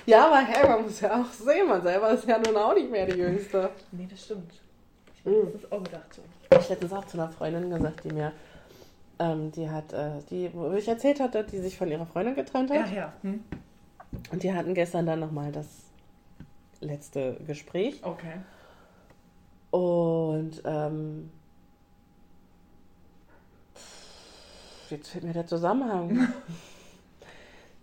[0.04, 2.90] Ja, aber hey, man muss ja auch sehen, man selber ist ja nun auch nicht
[2.90, 3.70] mehr die Jüngste.
[3.92, 4.52] Nee, das stimmt.
[5.14, 6.22] Ich habe das auch gedacht so.
[6.60, 8.32] Ich hätte es auch zu einer Freundin gesagt, die mir,
[9.18, 12.70] ähm, die hat, äh, die, wo ich erzählt hatte, die sich von ihrer Freundin getrennt
[12.70, 12.92] Ja, hat.
[12.92, 13.12] ja.
[13.22, 13.42] Hm?
[14.30, 15.66] Und die hatten gestern dann nochmal das
[16.80, 18.00] letzte Gespräch.
[18.02, 18.34] Okay.
[19.70, 21.30] Und ähm,
[24.90, 26.28] jetzt fehlt mir der Zusammenhang.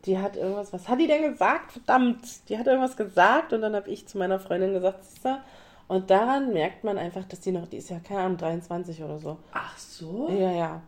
[0.05, 1.73] Die hat irgendwas, was hat die denn gesagt?
[1.73, 5.43] Verdammt, die hat irgendwas gesagt und dann habe ich zu meiner Freundin gesagt, Sister,
[5.89, 9.19] und daran merkt man einfach, dass die noch, die ist ja keine Ahnung, 23 oder
[9.19, 9.37] so.
[9.51, 10.29] Ach so?
[10.29, 10.81] Ja, ja,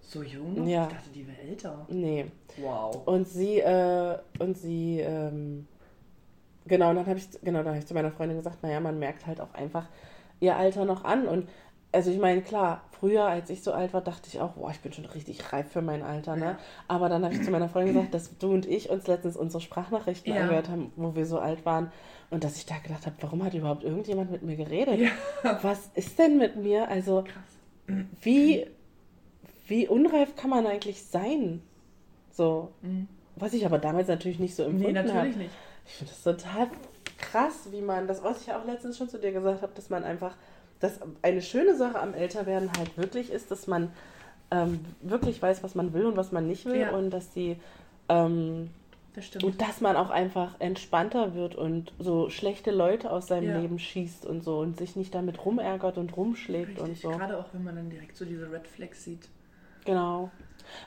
[0.00, 0.68] So jung?
[0.68, 0.86] Ja.
[0.86, 1.86] Ich dachte, die wäre älter.
[1.88, 2.26] nee.
[2.58, 3.06] Wow.
[3.06, 5.66] Und sie, äh, und sie, ähm,
[6.66, 8.98] genau, und dann habe ich, genau, dann habe ich zu meiner Freundin gesagt, naja, man
[8.98, 9.86] merkt halt auch einfach
[10.40, 11.26] ihr Alter noch an.
[11.26, 11.48] Und
[11.92, 14.80] also ich meine, klar, früher, als ich so alt war, dachte ich auch, boah, ich
[14.80, 16.44] bin schon richtig reif für mein Alter, ne?
[16.44, 16.58] Ja.
[16.88, 19.60] Aber dann habe ich zu meiner Freundin gesagt, dass du und ich uns letztens unsere
[19.60, 20.42] Sprachnachrichten Ja.
[20.42, 21.90] angehört haben, wo wir so alt waren.
[22.30, 25.00] Und dass ich da gedacht habe, warum hat überhaupt irgendjemand mit mir geredet?
[25.00, 25.58] Ja.
[25.62, 26.88] Was ist denn mit mir?
[26.88, 28.04] Also, Krass.
[28.20, 28.66] wie,
[29.66, 31.62] wie unreif kann man eigentlich sein?
[32.30, 33.08] So, Mhm.
[33.36, 35.08] was ich aber damals natürlich nicht so Nee, empfunden habe.
[35.08, 35.54] natürlich nicht.
[35.86, 36.68] Ich finde das total
[37.18, 39.90] krass, wie man, das, was ich ja auch letztens schon zu dir gesagt habe, dass
[39.90, 40.36] man einfach,
[40.80, 43.90] dass eine schöne Sache am Älterwerden halt wirklich ist, dass man
[44.50, 46.90] ähm, wirklich weiß, was man will und was man nicht will Ja.
[46.90, 47.56] und dass die,
[48.08, 48.70] ähm,
[49.14, 49.28] das.
[49.42, 53.58] Und dass man auch einfach entspannter wird und so schlechte Leute aus seinem Ja.
[53.58, 57.10] Leben schießt und so und sich nicht damit rumärgert und rumschlägt und Richtig, so.
[57.10, 59.28] gerade auch wenn man dann direkt so diese Red Flags sieht.
[59.84, 60.30] Genau.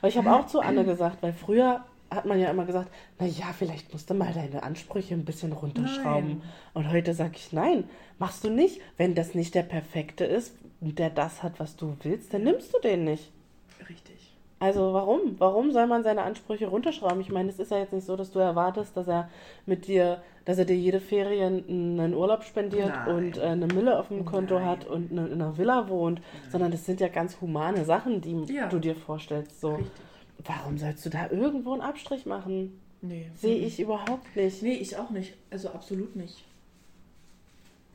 [0.02, 1.84] Weil ich habe auch zu Anne gesagt, weil früher
[2.16, 5.52] hat man ja immer gesagt, na ja, vielleicht musst du mal deine Ansprüche ein bisschen
[5.54, 6.30] runterschrauben.
[6.30, 6.42] Nein.
[6.74, 7.86] Und heute sage ich, nein,
[8.20, 8.82] machst du nicht.
[8.98, 12.80] Wenn das nicht der Perfekte ist, der das hat, was du willst, dann nimmst du
[12.80, 13.32] den nicht.
[13.90, 14.14] Richtig.
[14.60, 15.36] Also warum?
[15.40, 17.20] Warum soll man seine Ansprüche runterschrauben?
[17.20, 19.30] Ich meine, es ist ja jetzt nicht so, dass du erwartest, dass er
[19.66, 23.14] mit dir, dass er dir jede Ferien einen Urlaub spendiert Nein.
[23.16, 24.66] und äh, eine Mille auf dem Konto Nein.
[24.70, 28.68] hat und in einer Villa wohnt, sondern das sind ja ganz humane Sachen, die Ja.
[28.70, 29.60] du dir vorstellst.
[29.60, 29.92] So, Richtig.
[30.46, 32.80] Warum sollst du da irgendwo einen Abstrich machen?
[33.02, 33.30] Nee.
[33.36, 34.62] Sehe ich überhaupt nicht.
[34.62, 35.34] Nee, ich auch nicht.
[35.50, 36.46] Also absolut nicht.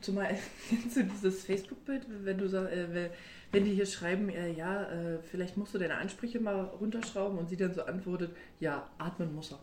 [0.01, 0.27] Zumal
[0.69, 3.09] kennst du dieses Facebook-Bild, wenn du sag, äh,
[3.51, 7.49] wenn- die hier schreiben, äh, ja, äh, vielleicht musst du deine Ansprüche mal runterschrauben und
[7.49, 9.59] sie dann so antwortet, ja, atmen muss er.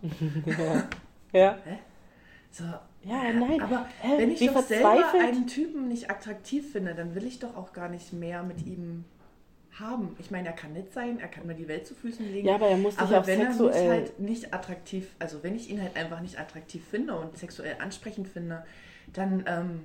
[0.58, 0.88] ja.
[1.32, 1.58] ja.
[1.64, 1.78] Hä?
[2.50, 2.64] So,
[3.04, 3.60] Ja, nein.
[3.60, 7.72] aber wenn ich doch selber einen Typen nicht attraktiv finde, dann will ich doch auch
[7.72, 9.04] gar nicht mehr mit ihm
[9.80, 10.16] haben.
[10.18, 12.46] Ich meine, er kann nett sein, er kann mir die Welt zu Füßen legen.
[12.48, 13.90] Ja, aber er muss aber auch wenn er mich sexuell.
[13.90, 18.28] halt nicht attraktiv, also wenn ich ihn halt einfach nicht attraktiv finde und sexuell ansprechend
[18.28, 18.64] finde,
[19.12, 19.80] dann ähm,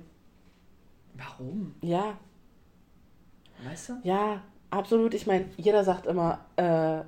[1.14, 1.74] warum?
[1.82, 2.16] ja,
[3.64, 3.92] Weißt du?
[4.02, 5.14] Ja, absolut.
[5.14, 7.02] Ich meine, jeder sagt immer, äh,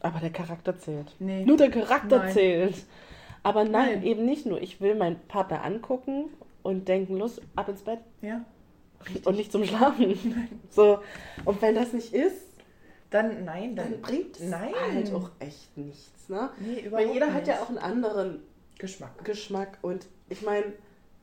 [0.00, 1.14] aber der Charakter zählt.
[1.18, 1.44] Nee.
[1.44, 2.32] Nur der Charakter Nein.
[2.32, 2.84] zählt.
[3.42, 4.02] Aber nein, Nein.
[4.02, 4.60] eben nicht nur.
[4.60, 6.26] Ich will meinen Partner angucken
[6.62, 8.44] und denken, los, ab ins Bett Ja.
[9.24, 10.48] Und nicht zum Schlafen.
[10.70, 10.98] So.
[11.44, 12.46] Und wenn das nicht ist,
[13.10, 14.72] Dann nein, dann, dann bringt es Nein.
[14.92, 16.28] halt auch echt nichts.
[16.28, 16.50] Ne?
[16.58, 17.62] Nee, Weil jeder hat ja nicht.
[17.62, 18.40] auch einen anderen
[18.78, 19.24] Geschmack.
[19.24, 19.78] Geschmack.
[19.82, 20.72] Und ich meine,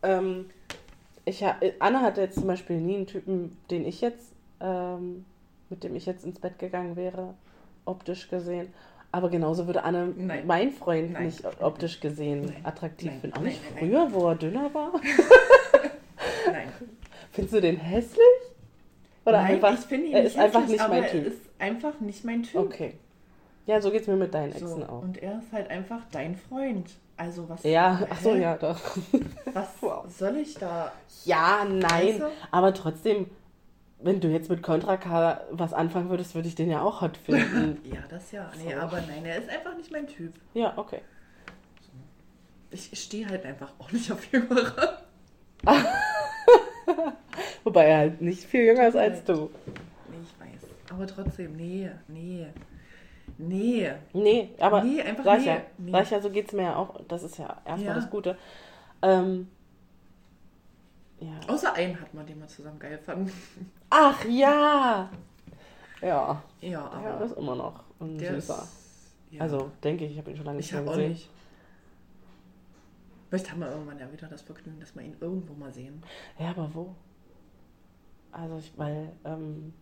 [0.03, 0.49] ähm,
[1.25, 5.25] ich ha Anna hatte jetzt zum Beispiel nie einen Typen, den ich jetzt, ähm,
[5.69, 7.33] mit dem ich jetzt ins Bett gegangen wäre,
[7.85, 8.73] optisch gesehen.
[9.11, 10.47] Aber genauso würde Anne Nein.
[10.47, 11.25] mein Freund Nein.
[11.25, 12.65] nicht optisch gesehen Nein.
[12.65, 13.37] attraktiv finden.
[13.37, 14.93] Auch nicht früher, wo er dünner war.
[16.45, 16.69] Nein.
[17.31, 18.19] Findest du den hässlich?
[19.25, 21.21] Oder Nein, einfach, ich finde ihn er nicht ist einfach hässlich, nicht mein aber Typ.
[21.25, 22.55] Er ist einfach nicht mein Typ.
[22.59, 22.93] Okay.
[23.67, 25.03] Ja, so geht's mir mit deinen So, Exen auch.
[25.03, 26.89] und er ist halt einfach dein Freund.
[27.17, 27.61] Also was?
[27.63, 28.79] Ja, ach so, ja, doch.
[29.53, 30.05] Was Wow.
[30.09, 30.91] soll ich da?
[31.25, 31.83] Ja, nein.
[32.07, 32.25] Weißt du?
[32.49, 33.27] Aber trotzdem,
[33.99, 37.17] wenn du jetzt mit Contra K was anfangen würdest, würde ich den ja auch hot
[37.17, 37.77] finden.
[37.93, 38.51] Ja, das ja.
[38.63, 38.79] Nee, So.
[38.79, 40.33] aber nein, er ist einfach nicht mein Typ.
[40.55, 41.01] ja, okay.
[42.71, 44.97] Ich stehe halt einfach auch nicht auf Jüngere.
[47.63, 49.49] Wobei er halt nicht viel jünger ist als du.
[50.09, 50.69] Nee, ich weiß.
[50.91, 52.47] Aber trotzdem, nee, nee.
[53.37, 53.91] Nee.
[54.13, 55.45] Nee, aber Nee, einfach ich
[55.77, 55.91] nee.
[55.91, 56.99] ja, so geht's mir ja auch.
[57.07, 57.93] Das ist ja erstmal Ja.
[57.95, 58.37] das Gute.
[59.01, 59.47] Ähm,
[61.19, 61.29] ja.
[61.47, 63.31] Außer einen hat man, den wir zusammen geil fanden.
[63.89, 65.09] Ach ja!
[66.01, 68.55] Ja, Ja, aber der ist immer noch ein der Süßer.
[68.63, 68.77] ist.
[69.31, 69.41] Ja.
[69.41, 71.11] Also, denke ich, ich habe ihn schon lange nicht ich mehr habe auch gesehen.
[71.11, 71.29] nicht.
[73.29, 76.03] Vielleicht haben wir irgendwann ja wieder das Vergnügen, dass wir ihn irgendwo mal sehen.
[76.37, 76.95] Ja, aber wo?
[78.31, 79.73] Also, ich, weil ähm,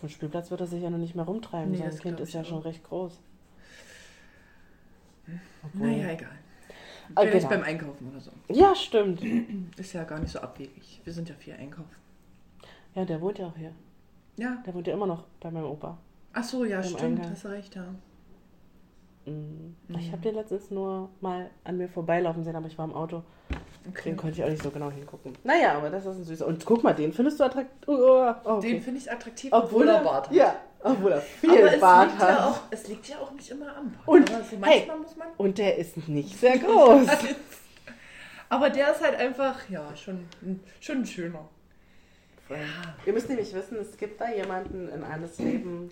[0.00, 1.70] dem Spielplatz wird er sich ja noch nicht mehr rumtreiben.
[1.70, 2.64] Nee, Sein das Kind ist ja ich schon auch.
[2.64, 3.20] recht groß.
[5.64, 6.30] Obwohl- Naja, egal.
[7.14, 7.50] Ah, Vielleicht genau.
[7.50, 8.30] beim Einkaufen oder so.
[8.48, 9.22] Ja, stimmt.
[9.78, 11.00] Ist ja gar nicht so abwegig.
[11.04, 11.94] Wir sind ja viel einkaufen.
[12.94, 13.72] Ja, der wohnt ja auch hier.
[14.36, 14.62] Ja.
[14.66, 15.98] Der wohnt ja immer noch bei meinem Opa.
[16.32, 17.02] Ach so, ja, stimmt.
[17.02, 17.30] Eingang.
[17.30, 17.84] Hast recht, ja.
[19.24, 19.74] Mm.
[19.88, 20.12] Ich Mhm.
[20.12, 23.22] habe den letztens nur mal an mir vorbeilaufen sehen, aber ich war im Auto.
[23.88, 24.10] Okay.
[24.10, 25.36] Den konnte ich auch nicht so genau hingucken.
[25.44, 26.46] Naja, aber das ist ein süßer.
[26.46, 27.72] Und guck mal, den findest du attraktiv.
[27.86, 28.72] Oh, oh, okay.
[28.72, 30.34] Den finde ich attraktiv, obwohl er Bart hat.
[30.34, 32.28] Ja, obwohl er viel aber es Bart liegt, hat.
[32.30, 34.08] ja auch, es liegt ja auch nicht immer am Bart.
[34.08, 35.28] Und, so hey, manchmal muss man.
[35.36, 37.08] Und der ist nicht sehr groß.
[38.48, 40.28] aber der ist halt einfach, ja, schon,
[40.80, 41.48] schon ein schöner.
[42.48, 42.56] Ja.
[43.04, 45.90] Ihr müsst nämlich wissen, es gibt da jemanden in Annes Leben,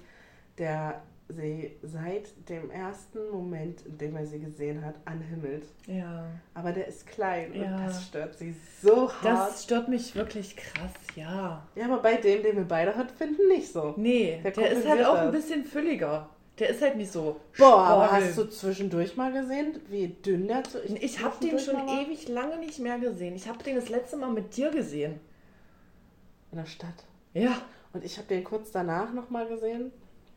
[0.59, 5.65] der sie seit dem ersten Moment, in dem er sie gesehen hat, anhimmelt.
[5.87, 6.27] Ja.
[6.53, 7.79] Aber der ist klein und Ja.
[7.79, 9.25] das stört sie so hart.
[9.25, 11.67] Das stört mich wirklich krass, ja.
[11.75, 13.95] ja, aber bei dem, den wir beide hat finden, nicht so.
[13.97, 16.29] Nee, Der der, ist halt auch ein bisschen fülliger.
[16.59, 17.41] Der ist halt nicht so.
[17.59, 21.75] Boah, aber hast du zwischendurch mal gesehen, wie dünn der zu Ich habe den schon
[21.85, 23.35] mal ewig lange nicht mehr gesehen.
[23.35, 25.19] Ich habe den das letzte Mal mit dir gesehen.
[26.53, 27.05] In der Stadt.
[27.33, 27.57] Ja.
[27.93, 29.91] Und ich habe den kurz danach nochmal gesehen.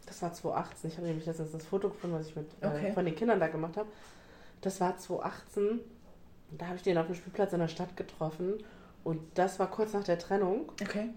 [0.07, 0.89] Das war 2018.
[0.89, 2.87] Ich habe nämlich letztens das Foto gefunden, was ich mit, Okay.
[2.87, 3.87] äh, von den Kindern da gemacht habe.
[4.61, 5.79] Das war 2018.
[6.49, 8.55] Und da habe ich den auf dem Spielplatz in der Stadt getroffen.
[9.03, 10.71] Und das war kurz nach der Trennung.
[10.81, 11.09] Okay.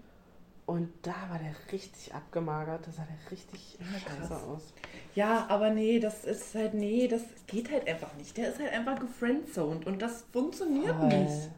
[0.65, 2.85] Und da war der richtig abgemagert.
[2.85, 4.73] Da sah der richtig Ja, scheiße aus.
[5.15, 8.37] Ja, aber nee, das ist halt, nee, das geht halt einfach nicht.
[8.37, 11.07] Der ist halt einfach gefriendzoned und das funktioniert Voll.
[11.07, 11.49] nicht.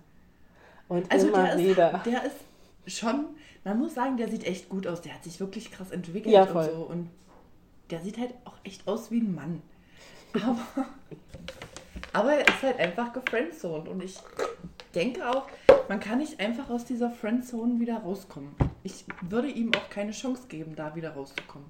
[0.88, 1.94] Und Also der wieder.
[1.98, 3.26] ist, der ist schon,
[3.64, 5.02] man muss sagen, der sieht echt gut aus.
[5.02, 6.72] Der hat sich wirklich krass entwickelt Ja, und so.
[6.86, 7.10] Und
[7.94, 9.62] der sieht halt auch echt aus wie ein Mann.
[10.34, 10.58] Aber,
[12.12, 13.88] aber er ist halt einfach gefriendzoned.
[13.88, 14.18] Und ich
[14.96, 15.48] denke auch,
[15.90, 18.56] man kann nicht einfach aus dieser Friendzone wieder rauskommen.
[18.82, 21.70] Ich würde ihm auch keine Chance geben, da wieder rauszukommen.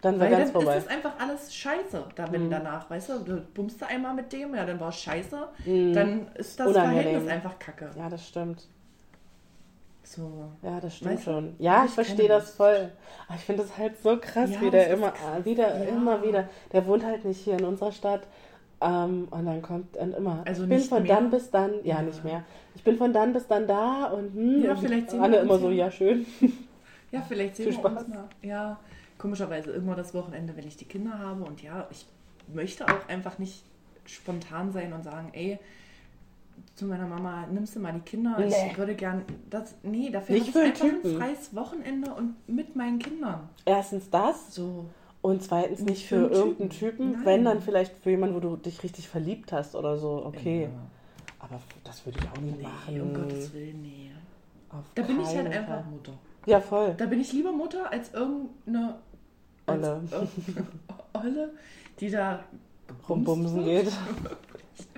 [0.00, 0.78] Dann war Weil ganz dann vorbei.
[0.78, 2.50] ist es einfach alles scheiße, da wenn Mhm.
[2.50, 5.92] danach, weißt du, du bummst da einmal mit dem, ja, dann war es scheiße, Mhm.
[5.92, 7.02] dann ist das Unangenehm.
[7.04, 7.90] Verhältnis einfach kacke.
[7.96, 8.66] Ja, das stimmt.
[10.02, 10.50] So.
[10.62, 11.54] Ja, das stimmt Weißt du, schon.
[11.58, 12.90] Ja, ich ich verstehe das voll.
[13.28, 15.44] Aber ich finde das halt so krass, Ja, wie der immer, krass.
[15.44, 15.84] wieder, Ja.
[15.90, 16.48] immer wieder.
[16.72, 18.22] Der wohnt halt nicht hier in unserer Stadt.
[18.82, 20.42] Ähm, und dann kommt dann immer.
[20.46, 21.14] Also ich bin von mehr?
[21.16, 22.02] dann bis dann, ja, Ja.
[22.02, 22.44] nicht mehr.
[22.74, 25.44] Ich bin von dann bis dann da und hm, Ja, vielleicht sehen wir alle uns
[25.50, 25.90] immer so, ja.
[25.90, 26.24] schön.
[27.12, 28.08] Ja, vielleicht sehen Viel wir uns Spaß.
[28.08, 28.24] mal.
[28.42, 28.78] Ja,
[29.18, 31.44] komischerweise irgendwann das Wochenende, wenn ich die Kinder habe.
[31.44, 32.06] Und ja, ich
[32.52, 33.62] möchte auch einfach nicht
[34.06, 35.58] spontan sein und sagen, ey,
[36.74, 38.36] zu meiner Mama, nimmst du mal die Kinder?
[38.38, 38.52] Nee.
[38.70, 41.10] Ich würde gern, das, nee, dafür Nicht für einfach Typen.
[41.16, 43.48] ein freies Wochenende und mit meinen Kindern.
[43.64, 44.86] Erstens das So,
[45.22, 47.12] und zweitens nicht Nicht für für einen irgendeinen Typen.
[47.12, 47.24] Nein.
[47.24, 50.64] Wenn dann vielleicht für jemanden, wo du dich richtig verliebt hast oder so, okay.
[50.64, 50.68] Ja.
[51.40, 53.00] Aber das würde ich auch nicht Nee, machen.
[53.00, 54.10] um Gottes Willen, nee.
[54.70, 55.84] Auf Da bin ich halt keinen einfach Fall.
[55.90, 56.12] Mutter.
[56.46, 56.94] Ja, voll.
[56.96, 58.96] Da bin ich lieber Mutter als irgendeine
[59.66, 60.02] als Olle.
[61.12, 61.50] Olle,
[61.98, 62.44] die da
[63.08, 63.90] Rumbumsen geht.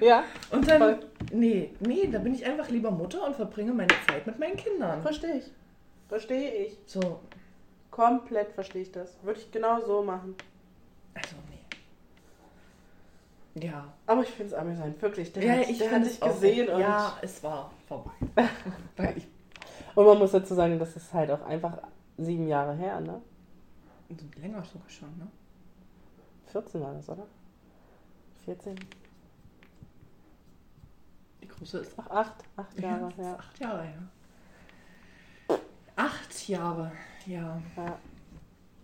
[0.00, 1.00] Ja, Und dann, Voll.
[1.32, 5.02] nee, nee, da bin ich einfach lieber Mutter und verbringe meine Zeit mit meinen Kindern.
[5.02, 5.50] verstehe ich.
[6.08, 6.78] Verstehe ich.
[6.86, 7.20] So,
[7.90, 9.16] Komplett verstehe ich das.
[9.22, 10.34] Würde ich genau so machen.
[11.14, 13.66] also nee.
[13.66, 13.92] Ja.
[14.06, 15.30] Aber ich finde es amüsant, wirklich.
[15.32, 18.10] Der ja, hat, ich der hat dich gesehen und, Ja, es war vorbei.
[19.94, 21.76] Und man muss dazu sagen, das ist halt auch einfach
[22.16, 23.20] sieben Jahre her, ne?
[24.40, 25.26] länger sogar schon, ne?
[26.46, 27.26] 14 war das, oder?
[28.46, 28.74] 14?
[31.62, 32.34] Große ist Ach, acht.
[32.56, 33.34] Acht Jahre, ja, ja.
[33.36, 33.84] acht Jahre,
[35.48, 35.58] ja.
[35.94, 36.92] Acht Jahre,
[37.24, 37.62] ja.
[37.76, 37.98] ja.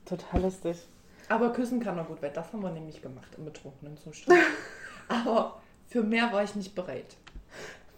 [0.05, 0.87] Total lustig.
[1.29, 4.39] Aber küssen kann er gut, weil das haben wir nämlich gemacht im betrunkenen Zustand.
[5.09, 7.17] Aber für mehr war ich nicht bereit.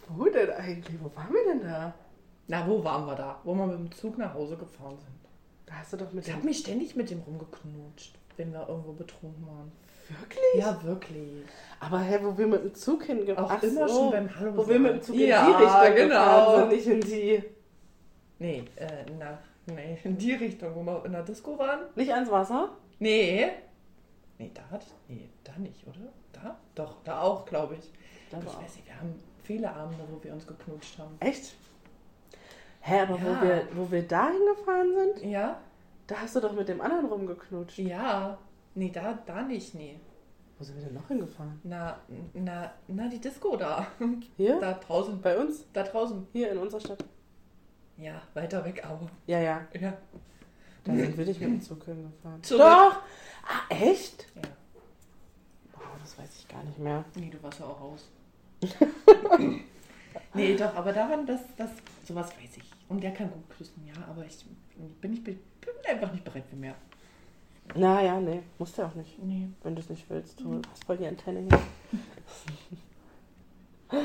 [0.08, 0.98] Wo denn eigentlich?
[0.98, 1.92] Wo waren wir denn da?
[2.48, 3.38] Na, wo waren wir da?
[3.44, 5.19] Wo wir mit dem Zug nach Hause gefahren sind.
[5.70, 8.92] Da hast du doch mit Ich habe mich ständig mit dem rumgeknutscht, wenn wir irgendwo
[8.92, 9.70] betrunken waren.
[10.08, 10.54] Wirklich?
[10.56, 11.44] Ja, wirklich.
[11.78, 14.80] Aber hä, wo wir mit dem Zug hingefahren Auch immer schon beim Hallo Wo wir
[14.80, 16.58] mit dem Zug in ja, die Richtung genau.
[16.58, 17.44] sind, nicht in die...
[18.40, 21.82] Nee, äh, nach, nee, in die Richtung, wo wir in der Disco waren.
[21.94, 22.70] Nicht ans Wasser?
[22.98, 23.50] Nee.
[24.38, 26.12] Nee, da ich, nee, da nicht, oder?
[26.32, 26.58] Da?
[26.74, 27.92] Doch, da auch, glaube ich.
[28.30, 31.16] Da ich weiß nicht, wir haben viele Abende, wo wir uns geknutscht haben.
[31.20, 31.54] Echt?
[32.80, 33.22] Hä, aber Ja.
[33.24, 35.60] wo, wir, wo wir da hingefahren sind, Ja?
[36.06, 37.78] da hast du doch mit dem anderen rumgeknutscht.
[37.78, 38.38] Ja.
[38.74, 39.98] Nee, da, da nicht, nee.
[40.58, 41.60] Wo sind wir denn noch hingefahren?
[41.62, 41.98] Na,
[42.34, 43.86] na, na, die Disco da.
[44.36, 44.58] Hier?
[44.60, 45.20] Da draußen.
[45.20, 45.64] Bei uns?
[45.72, 46.26] Da draußen.
[46.32, 47.04] Hier in unserer Stadt?
[47.96, 49.08] Ja, weiter weg, aber.
[49.26, 49.66] Ja, ja.
[49.78, 49.92] Ja.
[50.84, 52.42] Da sind wir nicht mit dem Zug hingefahren.
[52.42, 52.62] Zurück.
[52.62, 52.96] Doch!
[53.44, 54.26] Ah, echt?
[54.34, 54.42] Ja.
[55.72, 57.04] Boah, das weiß ich gar nicht mehr.
[57.14, 58.08] Nee, du warst ja auch raus.
[60.34, 61.70] nee, doch, aber daran, das, das,
[62.06, 62.69] sowas weiß ich.
[62.90, 64.44] Und der kann gut küssen, ja, aber ich
[65.00, 65.38] bin, nicht, bin
[65.88, 66.74] einfach nicht bereit für mehr.
[67.76, 69.16] Naja, nee, musst du auch nicht.
[69.22, 69.48] Nee.
[69.62, 70.40] Wenn du es nicht willst.
[70.40, 71.60] Du hast voll die Antenne hier.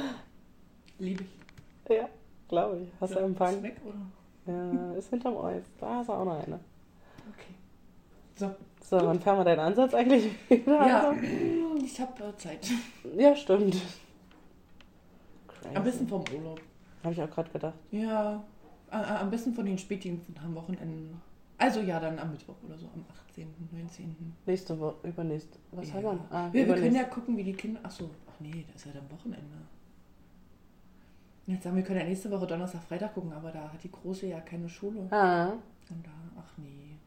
[1.00, 1.96] Liebe ich.
[1.96, 2.08] Ja,
[2.48, 2.90] glaube ich.
[3.02, 3.64] Hast du Ist Empfang?
[3.64, 4.54] weg, oder?
[4.54, 5.64] Ja, ist hinterm Eis.
[5.80, 6.60] Da ist auch noch eine.
[7.34, 7.56] Okay.
[8.36, 8.56] So.
[8.88, 10.88] So, wann fahren wir deinen Ansatz eigentlich wieder?
[10.88, 11.22] Ja, Also?
[11.84, 12.70] ich habe äh, Zeit.
[13.18, 13.78] Ja, stimmt.
[15.74, 16.62] Am besten vom Urlaub.
[17.04, 17.74] Habe ich auch gerade gedacht.
[17.90, 18.44] Ja,
[19.04, 21.16] am besten von den Spätdiensten am Wochenende.
[21.58, 24.36] Also ja, dann am Mittwoch oder so, am 18., 19.
[24.46, 25.58] Nächste Woche, übernächst.
[25.72, 25.94] Was ja.
[25.96, 26.20] haben wir?
[26.30, 27.80] Ah, wir, wir können ja gucken, wie die Kinder.
[27.84, 29.56] Achso, ach nee, das ist ja dann Wochenende.
[31.48, 34.26] Jetzt sagen wir, können ja nächste Woche Donnerstag, Freitag gucken, aber da hat die Große
[34.28, 35.08] ja keine Schule.
[35.12, 35.52] Ah,
[35.90, 36.98] Und da, ach nee.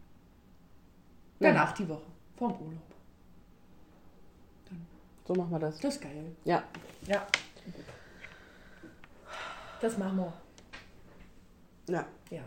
[1.41, 1.53] Ja.
[1.53, 2.83] Danach die Woche, vorm Urlaub.
[5.27, 5.79] so machen wir das.
[5.81, 6.37] Das ist geil.
[6.45, 6.63] Ja.
[7.07, 7.27] Ja.
[9.81, 10.33] Das machen wir.
[11.89, 12.05] Ja.
[12.31, 12.43] Ja.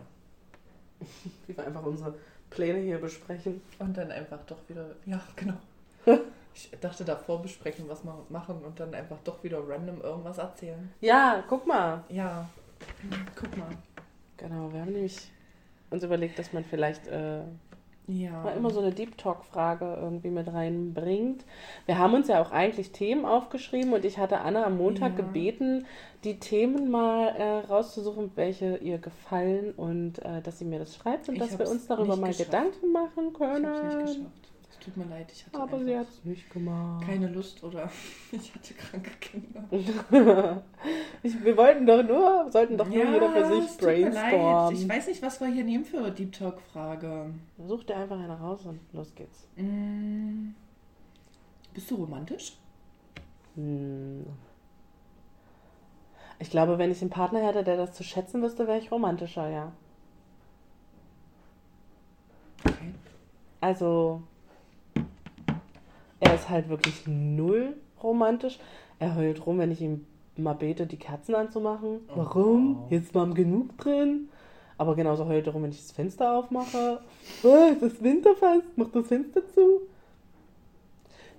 [1.48, 2.14] Wie wir einfach unsere
[2.50, 3.62] Pläne hier besprechen.
[3.80, 5.58] Und dann einfach doch wieder, ja, genau.
[6.54, 10.92] Ich dachte davor besprechen, was wir machen und dann einfach doch wieder random irgendwas erzählen.
[11.00, 12.04] Ja, guck mal.
[12.10, 12.50] Ja,
[13.38, 13.70] guck mal.
[14.36, 15.32] Genau, wir haben nämlich
[15.92, 17.44] uns überlegt, dass man vielleicht äh,
[18.12, 18.44] Ja.
[18.44, 21.46] mal immer so eine Deep Talk-Frage irgendwie mit reinbringt.
[21.86, 25.18] Wir haben uns ja auch eigentlich Themen aufgeschrieben und ich hatte Anna am Montag Ja.
[25.18, 25.86] gebeten,
[26.24, 31.30] die Themen mal äh, rauszusuchen, welche ihr gefallen und äh, dass sie mir das schreibt
[31.30, 32.52] und Ich dass wir uns darüber mal geschafft.
[32.52, 33.66] Gedanken machen ich können.
[33.66, 34.51] hab's nicht geschafft.
[34.84, 37.06] Tut mir leid, ich hatte Aber sie hat es nicht gemacht.
[37.06, 37.88] keine Lust oder
[38.32, 39.64] ich hatte kranke Kinder.
[41.22, 44.32] ich, wir wollten doch nur, sollten doch nur jeder für sich es tut mir leid.
[44.32, 44.76] brainstormen.
[44.76, 47.32] Ich weiß nicht, was wir hier nehmen für Deep Talk-Frage.
[47.68, 49.48] Such dir einfach eine raus und los geht's.
[49.56, 50.56] Mm.
[51.76, 52.58] Bist du romantisch?
[53.56, 54.26] Hm.
[56.40, 59.48] Ich glaube, wenn ich einen Partner hätte, der das zu schätzen wüsste, wäre ich romantischer,
[59.48, 59.72] ja.
[62.66, 62.96] Okay.
[63.60, 64.24] Also,
[66.22, 68.58] er ist halt wirklich null romantisch.
[69.00, 70.06] Er heult rum, wenn ich ihm
[70.38, 72.00] mal bete, die Kerzen anzumachen.
[72.10, 72.18] Oh.
[72.18, 72.86] Warum?
[72.90, 74.30] Jetzt warm genug drin.
[74.78, 77.02] Aber genauso heult er rum, wenn ich das Fenster aufmache.
[77.44, 79.82] Oh, es ist winterfest, mach das Fenster zu.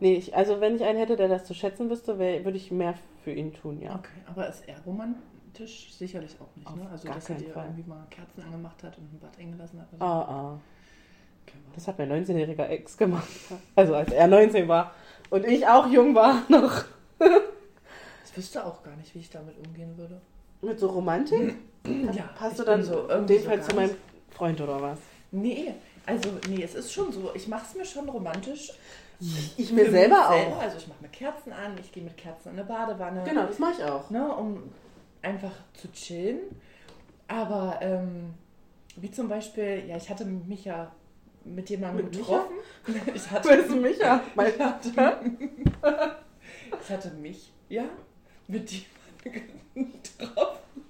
[0.01, 2.71] Nee, ich, also wenn ich einen hätte, der das zu schätzen wüsste, wär, würde ich
[2.73, 3.95] mehr für ihn tun, ja.
[3.95, 5.93] Okay, aber ist er romantisch?
[5.93, 6.89] Sicherlich auch nicht, Auf ne?
[6.91, 7.67] Also, dass er dir Fall.
[7.67, 9.89] irgendwie mal Kerzen angemacht hat und ein Bad eingelassen hat.
[10.01, 10.61] Ah, ah.
[11.75, 13.29] Das hat mein 19-jähriger Ex gemacht.
[13.75, 14.95] Also als er 19 war
[15.31, 16.85] und ich auch jung war noch.
[18.25, 20.19] Ich wüsste auch gar nicht, wie ich damit umgehen würde.
[20.63, 21.55] Mit so Romantik?
[22.13, 23.91] Ja, Passt du dann so in dem so Fall gar zu meinem
[24.31, 24.99] Freund oder was?
[25.31, 25.75] Nee,
[26.07, 27.31] also nee, es ist schon so.
[27.35, 28.73] Ich mache es mir schon romantisch.
[29.59, 30.59] Ich mir selber auch.
[30.63, 33.23] Also ich mache mir Kerzen an, ich gehe mit Kerzen in eine Badewanne.
[33.25, 34.09] Genau, das mache ich auch.
[34.09, 34.63] Ne, um
[35.21, 36.39] einfach zu chillen.
[37.29, 38.33] Aber ähm,
[38.97, 40.91] wie zum Beispiel, ja, ich hatte mich ja
[41.45, 42.57] mit jemandem Mit getroffen.
[43.15, 44.21] Ich hatte, Wer ist Micha?
[44.35, 45.21] Mein ich, hatte,
[46.83, 47.85] ich hatte mich, ja,
[48.49, 50.85] mit jemandem getroffen.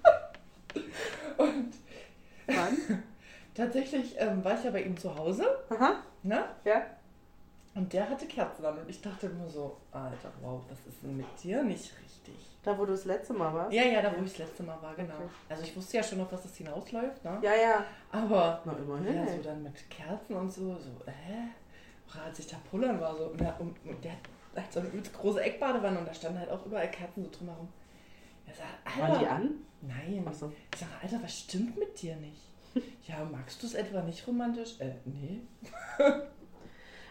[1.37, 1.73] Und
[2.47, 3.03] Mann.
[3.53, 6.45] tatsächlich ähm, war ich ja bei ihm zu Hause, Aha, ne?
[6.65, 6.85] ja.
[7.75, 11.17] Und der hatte Kerzen an und ich dachte immer so, Alter, wow, was ist denn
[11.17, 12.52] mit dir nicht richtig?
[12.63, 13.73] Da, wo du das letzte Mal warst?
[13.73, 15.15] Ja, ja, da wo ich das letzte Mal war, genau.
[15.15, 15.23] Okay.
[15.49, 17.37] Also ich wusste ja schon, auf was das hinausläuft, ne?
[17.41, 17.85] Ja, ja.
[18.11, 19.15] Aber Na, immerhin.
[19.15, 21.49] ja, so dann mit Kerzen und so, so, hä?
[22.25, 24.19] Als ich da pullern war, so, und, der, und, und der hat
[24.55, 27.67] halt so eine große Eckbadewanne und da standen halt auch überall Kerzen so drumherum.
[28.45, 29.49] Er sagt, Alter, Waren die an?
[29.81, 30.27] nein.
[30.27, 30.51] Achso.
[30.73, 32.39] Ich sage, Alter, was stimmt mit dir nicht?
[33.07, 34.79] Ja, magst du es etwa nicht romantisch?
[34.79, 35.41] Äh, nee.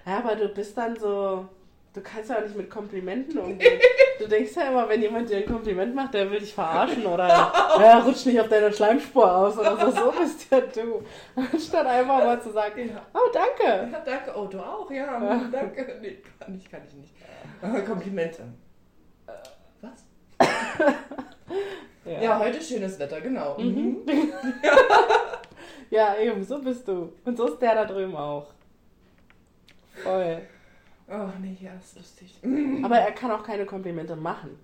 [0.04, 1.48] Ja, aber du bist dann so.
[1.94, 3.80] Du kannst ja auch nicht mit Komplimenten umgehen.
[4.18, 7.26] Du denkst ja immer, wenn jemand dir ein Kompliment macht, der will dich verarschen oder
[7.80, 9.90] ja, rutsch nicht auf deiner Schleimspur aus oder so.
[9.90, 11.02] So bist ja du.
[11.34, 13.90] Anstatt einfach mal zu sagen, oh, danke.
[13.90, 14.32] Ja, danke.
[14.36, 14.88] Oh, du auch?
[14.92, 15.98] Ja, danke.
[16.00, 17.86] Nee, kann ich, kann ich nicht.
[17.86, 18.42] Komplimente.
[19.26, 19.32] Äh,
[19.80, 20.04] was?
[22.04, 22.36] Ja.
[22.40, 23.56] heute schönes Wetter, genau.
[23.58, 23.98] Mhm.
[25.92, 27.12] Ja, eben, so bist du.
[27.24, 28.46] Und so ist der da drüben auch.
[30.02, 30.40] Voll.
[31.12, 32.40] Oh, nee, ja, ist lustig.
[32.82, 34.58] Aber er kann auch keine Komplimente machen.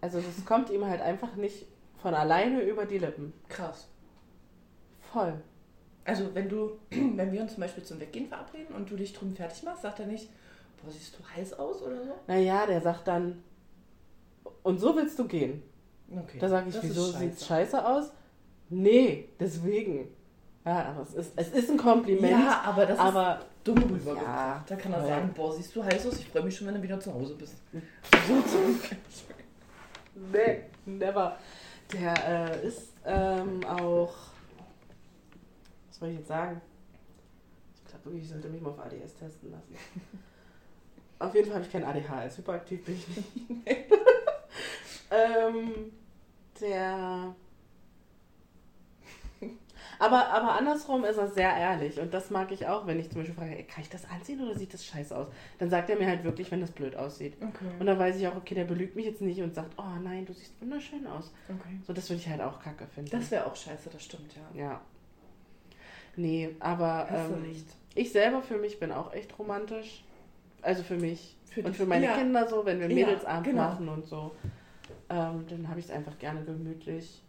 [0.00, 1.66] Also das kommt ihm halt einfach nicht
[2.00, 3.32] von alleine über die Lippen.
[3.48, 3.88] Krass.
[5.12, 5.42] Voll.
[6.04, 9.34] Also, wenn du, wenn wir uns zum Beispiel zum Weggehen verabreden und du dich drüben
[9.34, 10.28] fertig machst, sagt er nicht,
[10.80, 12.14] boah, siehst du heiß aus oder so?
[12.28, 13.42] Naja, der sagt dann,
[14.62, 15.62] und so willst du gehen.
[16.10, 16.38] Okay.
[16.38, 18.12] Da sage ich, das wieso sieht's scheiße aus?
[18.70, 20.08] Nee, deswegen.
[20.64, 22.30] Ja, aber es ist, es ist ein Kompliment.
[22.30, 24.22] Ja, aber das ist aber dumm rübergebracht.
[24.22, 24.64] Ja.
[24.66, 25.06] Da kann er Ja.
[25.06, 26.18] sagen, boah, siehst du heiß aus?
[26.18, 27.56] Ich freue mich schon, wenn du wieder zu Hause bist.
[30.32, 31.36] nee, never.
[31.92, 34.12] Der äh, ist ähm, auch,
[35.88, 36.60] was soll ich jetzt sagen?
[37.74, 39.74] Ich glaube wirklich, ich sollte mich mal auf ADS testen lassen.
[41.18, 43.26] auf jeden Fall habe ich kein ADHS, hyperaktiv bin ich nicht.
[45.10, 45.92] ähm,
[46.60, 47.34] der
[49.98, 53.20] aber, aber andersrum ist er sehr ehrlich und das mag ich auch, wenn ich zum
[53.20, 55.26] Beispiel frage, ey, kann ich das anziehen oder sieht das scheiße aus?
[55.58, 57.34] Dann sagt er mir halt wirklich, wenn das blöd aussieht.
[57.40, 57.64] Okay.
[57.78, 60.24] Und dann weiß ich auch, okay, der belügt mich jetzt nicht und sagt, oh nein,
[60.26, 61.32] du siehst wunderschön aus.
[61.48, 61.78] okay.
[61.86, 63.10] So, das würde ich halt auch kacke finden.
[63.10, 64.60] Das wäre auch scheiße, das stimmt, ja.
[64.60, 64.80] ja.
[66.16, 67.44] Nee, aber ähm,
[67.94, 70.04] ich selber für mich bin auch echt romantisch.
[70.62, 72.16] Also für mich Für und für meine Ja.
[72.16, 73.62] Kinder so, wenn wir Ja, Mädelsabend genau.
[73.62, 74.32] machen und so.
[75.10, 77.22] Ähm, dann habe ich es einfach gerne gemütlich.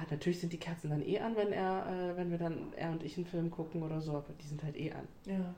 [0.00, 2.90] Ja, natürlich sind die Kerzen dann eh an, wenn er, äh, wenn wir dann er
[2.90, 5.08] und ich einen Film gucken oder so, aber die sind halt eh an.
[5.26, 5.54] Ja.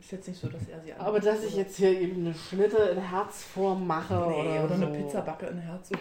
[0.00, 2.34] Ist jetzt nicht so, dass er sie Aber anmacht, dass ich jetzt hier eben eine
[2.34, 4.86] Schnitte in Herzform mache Nee, oder, oder so.
[4.86, 6.00] eine Pizzabacke in Herz oder.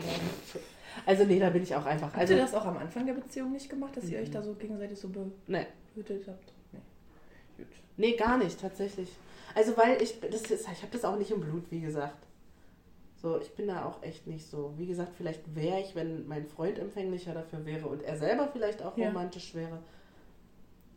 [1.06, 2.08] Also nee, da bin ich auch einfach.
[2.08, 4.24] Habt Also ihr das auch am Anfang der Beziehung nicht gemacht, dass ihr Mhm.
[4.24, 5.10] euch da so gegenseitig so
[5.48, 5.66] nee,
[5.96, 6.54] behütet habt?
[6.72, 6.80] Nee.
[7.58, 7.68] Gut.
[7.98, 9.10] nee, gar nicht tatsächlich.
[9.56, 12.26] Also weil ich das ist, ich habe das auch nicht im Blut, wie gesagt.
[13.24, 14.74] So, ich bin da auch echt nicht so.
[14.78, 18.84] Wie gesagt, vielleicht wäre ich, wenn mein Freund empfänglicher dafür wäre und er selber vielleicht
[18.84, 19.08] auch Ja.
[19.08, 19.80] romantisch wäre,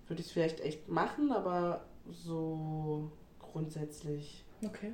[0.09, 4.93] würde ich es vielleicht echt machen, aber so grundsätzlich Okay.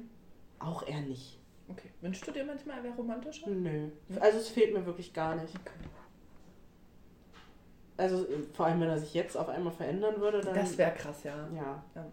[0.59, 1.41] auch eher nicht.
[1.69, 1.89] Okay.
[2.03, 3.49] Wünschst du dir manchmal, er wäre romantischer?
[3.49, 3.89] Nö.
[4.21, 5.55] Also es fehlt mir wirklich gar nicht.
[5.55, 5.89] Okay.
[7.97, 10.55] Also vor allem, wenn er sich jetzt auf einmal verändern würde, dann.
[10.55, 11.49] Das wäre krass, ja.
[11.55, 12.05] ja, Ja, ja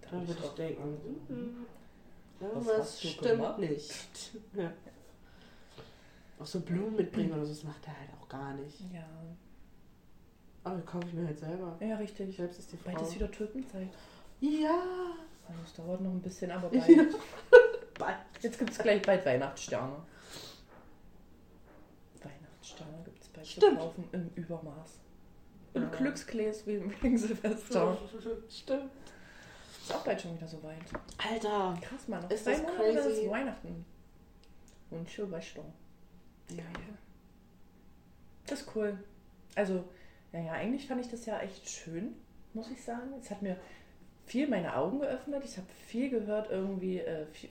[0.00, 1.66] da dann würd würde ich auch denken, mhm,
[2.40, 3.58] irgendwas hast du stimmt gemacht?
[3.58, 3.92] nicht.
[4.54, 4.72] Ja.
[6.38, 8.78] Auch so Blumen mitbringen oder so, das macht er halt auch gar nicht.
[8.92, 9.04] Ja,
[10.64, 11.76] Aber kaufe ich mir halt selber.
[11.80, 12.36] ja, richtig.
[12.36, 12.90] Selbst ist die Frau.
[12.92, 13.88] Bald ist wieder Tulpenzeit.
[14.40, 14.80] Ja.
[15.48, 16.80] Also es dauert noch ein bisschen, aber Ja.
[16.84, 17.16] bald.
[17.98, 18.16] Bald.
[18.40, 19.96] Jetzt gibt es gleich bald Weihnachtssterne.
[22.22, 23.78] Weihnachtssterne gibt es bald zu Stimmt.
[23.78, 25.00] kaufen im Übermaß.
[25.74, 25.88] Und Ja.
[25.88, 27.96] Glücksgläs wie wegen Silvester.
[28.48, 28.90] Stimmt.
[29.88, 30.76] Ist auch bald schon wieder so weit.
[31.16, 31.78] Alter.
[31.80, 32.20] Krass, Mann.
[32.22, 33.22] Noch Ist zwei das Monate crazy?
[33.22, 33.86] ist Weihnachten.
[34.90, 35.64] Und Silvester.
[36.46, 36.66] Geil.
[38.46, 38.98] Das ist cool.
[39.54, 39.84] Also,
[40.30, 42.14] naja, eigentlich fand ich das ja echt schön,
[42.52, 43.14] muss ich sagen.
[43.18, 43.56] Es hat mir
[44.26, 45.42] viel meine Augen geöffnet.
[45.46, 47.48] Ich habe viel gehört, irgendwie, äh, viel,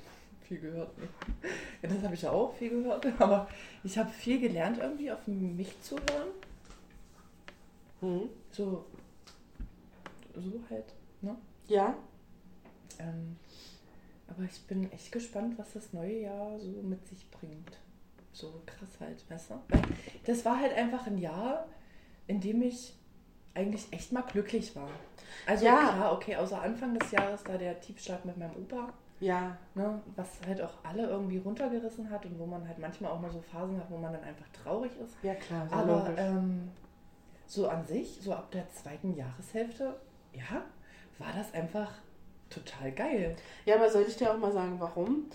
[0.48, 0.96] viel gehört.
[1.00, 1.08] Nee.
[1.82, 3.04] Ja, das habe ich ja auch viel gehört.
[3.20, 3.48] Aber
[3.84, 6.30] ich habe viel gelernt, irgendwie auf mich zu hören.
[8.02, 8.30] Hm.
[8.52, 8.86] So,
[10.36, 10.86] so halt,
[11.22, 11.36] ne?
[11.68, 11.96] Ja.
[13.00, 13.38] Ähm,
[14.28, 17.78] aber ich bin echt gespannt, was das neue Jahr so mit sich bringt.
[18.34, 19.56] So krass halt, weißt du?
[19.70, 19.82] Weil
[20.26, 21.66] das war halt einfach ein Jahr,
[22.28, 22.94] in dem ich
[23.54, 24.90] eigentlich echt mal glücklich war.
[25.48, 25.90] Also Ja.
[25.94, 29.58] klar, okay, außer Anfang des Jahres da der Tiefschlag mit meinem Opa, Ja.
[29.74, 33.32] ne, was halt auch alle irgendwie runtergerissen hat und wo man halt manchmal auch mal
[33.32, 35.16] so Phasen hat, wo man dann einfach traurig ist.
[35.24, 35.68] Ja, klar.
[35.68, 36.70] Sehr Aber ähm,
[37.48, 40.00] so an sich, so ab der zweiten Jahreshälfte,
[40.34, 40.64] ja,
[41.18, 41.92] war das einfach
[42.50, 43.36] total geil.
[43.66, 45.26] Ja, aber soll ich dir auch mal sagen, warum?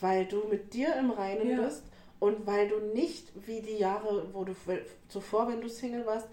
[0.00, 1.62] Weil du mit dir im Reinen Ja.
[1.62, 1.84] bist
[2.20, 4.54] und weil du nicht wie die Jahre, wo du
[5.08, 6.28] zuvor, wenn du Single warst,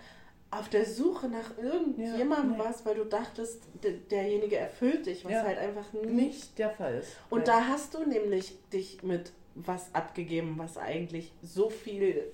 [0.51, 2.59] auf der Suche nach irgendjemandem nee.
[2.59, 3.63] warst, weil du dachtest,
[4.09, 5.43] derjenige erfüllt dich, was Ja.
[5.43, 6.09] halt einfach nicht.
[6.09, 7.11] Nicht der Fall ist.
[7.29, 7.45] Und Nein.
[7.45, 12.31] da hast du nämlich dich mit was abgegeben, was eigentlich so viel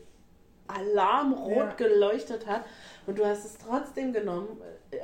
[0.68, 1.74] Alarmrot Ja.
[1.74, 2.66] geleuchtet hat.
[3.06, 4.62] Und du hast es trotzdem genommen,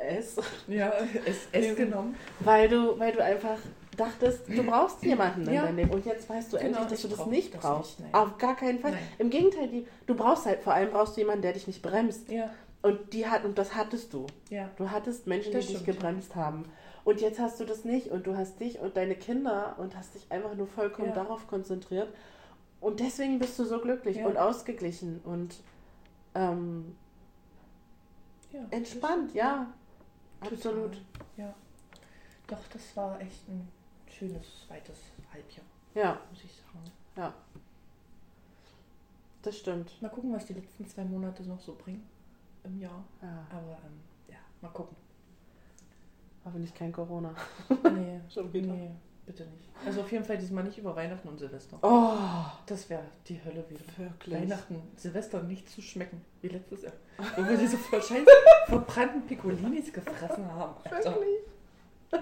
[0.09, 0.37] es,
[0.67, 0.91] Ja,
[1.25, 1.75] es, es Eben.
[1.75, 2.15] genommen.
[2.39, 3.57] weil du, weil du einfach
[3.97, 5.63] dachtest, du brauchst jemanden in Ja.
[5.63, 5.91] deinem Leben.
[5.91, 7.99] Und jetzt weißt du Genau, endlich, dass du das nicht das brauchst.
[7.99, 8.13] nicht.
[8.13, 8.91] Auf gar keinen Fall.
[8.91, 9.01] Nein.
[9.19, 12.29] Im Gegenteil, die, du brauchst halt, vor allem brauchst du jemanden, der dich nicht bremst.
[12.29, 12.49] Ja,
[12.81, 14.25] Und die hat, und das hattest du.
[14.49, 14.69] ja.
[14.77, 16.65] Du hattest Menschen, Das die dich gebremst haben.
[17.03, 20.13] Und jetzt hast du das nicht und du hast dich und deine Kinder und hast
[20.15, 22.07] dich einfach nur vollkommen darauf konzentriert.
[22.79, 25.55] Und deswegen bist du so glücklich und ausgeglichen und
[26.35, 26.95] ähm,
[28.71, 29.67] entspannt, ja.
[30.41, 31.01] Absolut.
[31.37, 31.53] Ja.
[32.47, 33.67] Doch, das war echt ein
[34.09, 34.97] schönes zweites
[35.31, 35.65] Halbjahr,
[35.95, 36.91] Ja, muss ich sagen.
[37.15, 37.33] ja.
[39.43, 39.99] Das stimmt.
[40.01, 42.07] Mal gucken, was die letzten zwei Monate noch so bringen
[42.63, 43.03] im Jahr.
[43.23, 44.95] Ja, Aber ähm, ja, mal gucken.
[46.45, 47.33] hoffentlich kein Corona.
[47.91, 48.71] Nee, Schon wieder.
[48.71, 48.91] nee,
[49.25, 49.69] bitte nicht.
[49.85, 51.77] Also auf jeden Fall diesmal nicht über Weihnachten und Silvester.
[51.81, 52.13] Oh,
[52.67, 53.81] Das wäre die Hölle wieder.
[53.97, 54.35] wirklich.
[54.35, 56.93] Weihnachten, Silvester nicht zu schmecken, wie letztes Jahr.
[57.35, 58.25] Wo wir diese voll scheiß
[58.67, 60.75] verbrannten Piccolinis gefressen haben.
[60.89, 61.15] Alter.
[61.15, 62.11] Wirklich?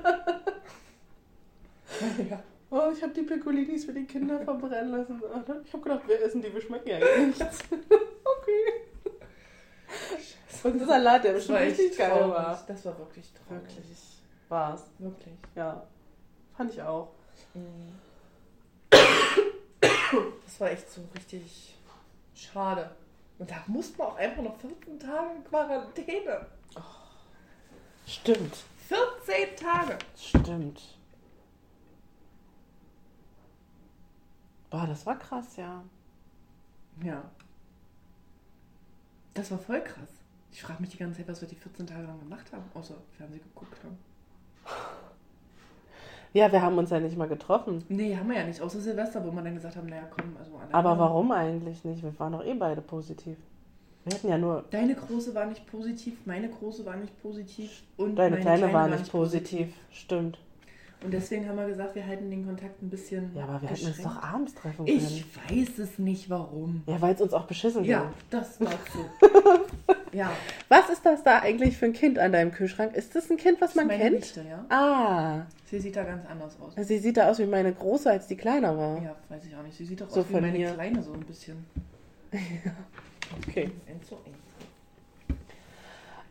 [2.30, 2.42] Ja.
[2.70, 5.22] Oh, ich habe die Piccolinis für die Kinder verbrennen lassen.
[5.66, 7.44] Ich habe gedacht, wir essen die, wir schmecken ja eh nichts.
[7.72, 8.66] okay.
[10.64, 12.64] Und der Salat, der bestimmt richtig geil war.
[12.68, 13.64] Das war wirklich traurig.
[13.64, 14.22] Wirklich.
[14.50, 14.86] War's.
[15.00, 15.34] Wirklich.
[15.56, 15.84] Ja.
[16.60, 17.14] Fand ich auch.
[17.54, 17.98] Mhm.
[20.44, 21.78] Das war echt so richtig
[22.36, 22.94] schade.
[23.38, 26.48] Und da mussten wir auch einfach noch 14 Tage Quarantäne.
[28.06, 28.58] Stimmt.
[28.90, 30.00] 14 Tage!
[30.18, 30.82] Stimmt.
[34.70, 35.82] Boah, das war krass, ja.
[37.02, 37.24] Ja.
[39.34, 40.10] Das war voll krass.
[40.52, 42.96] Ich frage mich die ganze Zeit, was wir die 14 Tage lang gemacht haben, außer
[43.16, 43.98] Fernsehen geguckt haben.
[46.34, 47.84] Ja, wir haben uns ja nicht mal getroffen.
[47.90, 50.52] Nee, haben wir ja nicht, außer Silvester, wo wir dann gesagt haben, naja, komm, also.
[50.72, 52.04] Aber warum eigentlich nicht?
[52.04, 53.38] Wir waren doch eh beide positiv.
[54.06, 54.64] Wir hätten ja nur.
[54.70, 58.88] Deine Große war nicht positiv, meine Große war nicht positiv und Deine meine Kleine war
[58.88, 59.74] nicht positiv.
[59.92, 60.40] Stimmt.
[61.02, 63.86] Und deswegen haben wir gesagt, wir halten den Kontakt ein bisschen Ja, aber wir hätten
[63.88, 64.98] uns doch abends treffen können.
[64.98, 66.84] Ich weiß es nicht, warum.
[66.88, 67.92] Ja, weil es uns auch beschissen ging.
[67.92, 69.06] Ja, das war so.
[70.12, 70.30] ja,
[70.68, 72.96] Was ist das da eigentlich für ein Kind an deinem Kühlschrank?
[72.96, 74.16] Ist das ein Kind, was das man meine kennt?
[74.20, 74.66] Nichte, ja.
[74.68, 75.46] Ah.
[75.66, 76.74] Sie sieht da ganz anders aus.
[76.76, 79.02] Sie sieht da aus wie meine Große, als die kleiner war.
[79.02, 79.78] Ja, weiß ich auch nicht.
[79.78, 80.74] Sie sieht doch So aus wie meine hier.
[80.74, 81.66] Kleine so ein bisschen.
[83.48, 83.70] Okay.
[83.86, 84.49] Enzo, Enzo.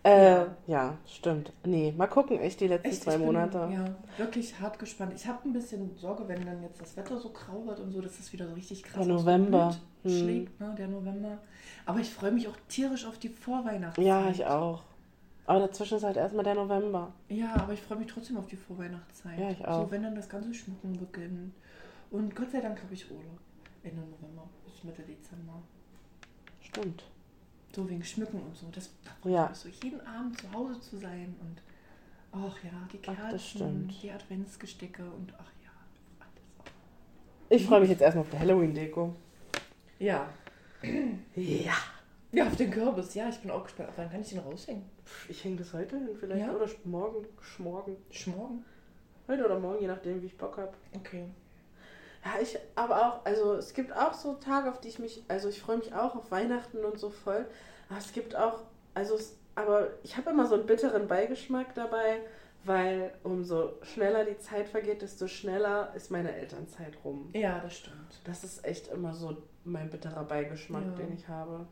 [0.09, 1.53] Äh, ja, stimmt.
[1.65, 3.69] Nee, mal gucken, echt die letzten Echt, zwei bin, Monate.
[3.71, 5.13] Ja, wirklich hart gespannt.
[5.15, 8.01] Ich habe ein bisschen Sorge, wenn dann jetzt das Wetter so grau wird und so,
[8.01, 9.77] dass es wieder so richtig krass Der November.
[10.05, 10.11] Hm.
[10.11, 11.39] schlägt, ne, der November.
[11.85, 14.07] Aber ich freue mich auch tierisch auf die Vorweihnachtszeit.
[14.07, 14.83] Ja, ich auch.
[15.45, 17.13] Aber dazwischen ist halt erstmal der November.
[17.29, 19.39] Ja, aber ich freue mich trotzdem auf die Vorweihnachtszeit.
[19.39, 19.85] Ja, ich auch.
[19.85, 21.53] So, wenn dann das ganze Schmücken beginnt.
[22.11, 23.39] Und Gott sei Dank habe ich Urlaub.
[23.83, 25.63] Ende November bis Mitte Dezember.
[26.61, 27.05] Stimmt.
[27.75, 28.67] So wegen Schmücken und so.
[28.73, 28.91] Das
[29.25, 29.53] Ja.
[29.55, 31.63] so jeden Abend zu Hause zu sein und
[32.33, 34.03] ach ja, die Ach, Kerzen, stimmt.
[34.03, 35.71] die Adventsgestecke und ach ja,
[36.21, 36.73] alles.
[37.51, 39.15] Ich freue mich jetzt erstmal auf die Halloween-Deko.
[39.99, 40.29] Ja,
[41.35, 41.75] Ja.
[42.31, 43.15] Ja, auf den Kürbis.
[43.15, 43.89] Ja, ich bin auch gespannt.
[43.97, 44.83] Wann kann ich den raushängen?
[45.31, 46.53] Ich hänge das heute hin vielleicht Ja?
[46.53, 47.97] oder morgen, schmorgen.
[48.11, 48.65] Schmorgen.
[49.27, 50.73] Heute oder morgen, je nachdem, wie ich Bock habe.
[50.95, 51.25] Okay.
[52.35, 55.49] Ja, ich aber auch, also es gibt auch so Tage, auf die ich mich, also
[55.49, 57.47] ich freue mich auch auf Weihnachten und so voll.
[57.89, 58.61] Aber es gibt auch,
[58.95, 62.21] also es, aber ich habe immer so einen bitteren Beigeschmack dabei,
[62.65, 67.31] weil umso schneller die Zeit vergeht, desto schneller ist meine Elternzeit rum.
[67.33, 68.21] Ja, das stimmt.
[68.25, 70.91] Das ist echt immer so mein bitterer Beigeschmack, Ja.
[70.97, 71.67] den ich habe.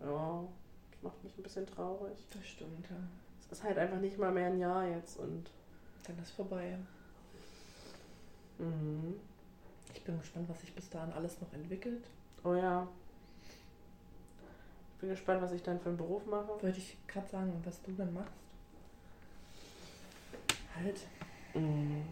[0.00, 0.44] Ja,
[0.90, 2.18] das macht mich ein bisschen traurig.
[2.30, 2.96] Das stimmt, ja.
[3.40, 5.50] Es ist halt einfach nicht mal mehr ein Jahr jetzt und
[6.06, 6.76] Dann ist vorbei.
[8.58, 9.14] mhm.
[9.94, 12.04] Ich bin gespannt, was sich bis dahin alles noch entwickelt.
[12.44, 12.86] oh ja.
[14.94, 16.48] Ich bin gespannt, was ich dann für einen Beruf mache.
[16.62, 18.32] Wollte ich gerade sagen, was du dann machst.
[20.76, 21.00] Halt.
[21.54, 22.02] Mhm.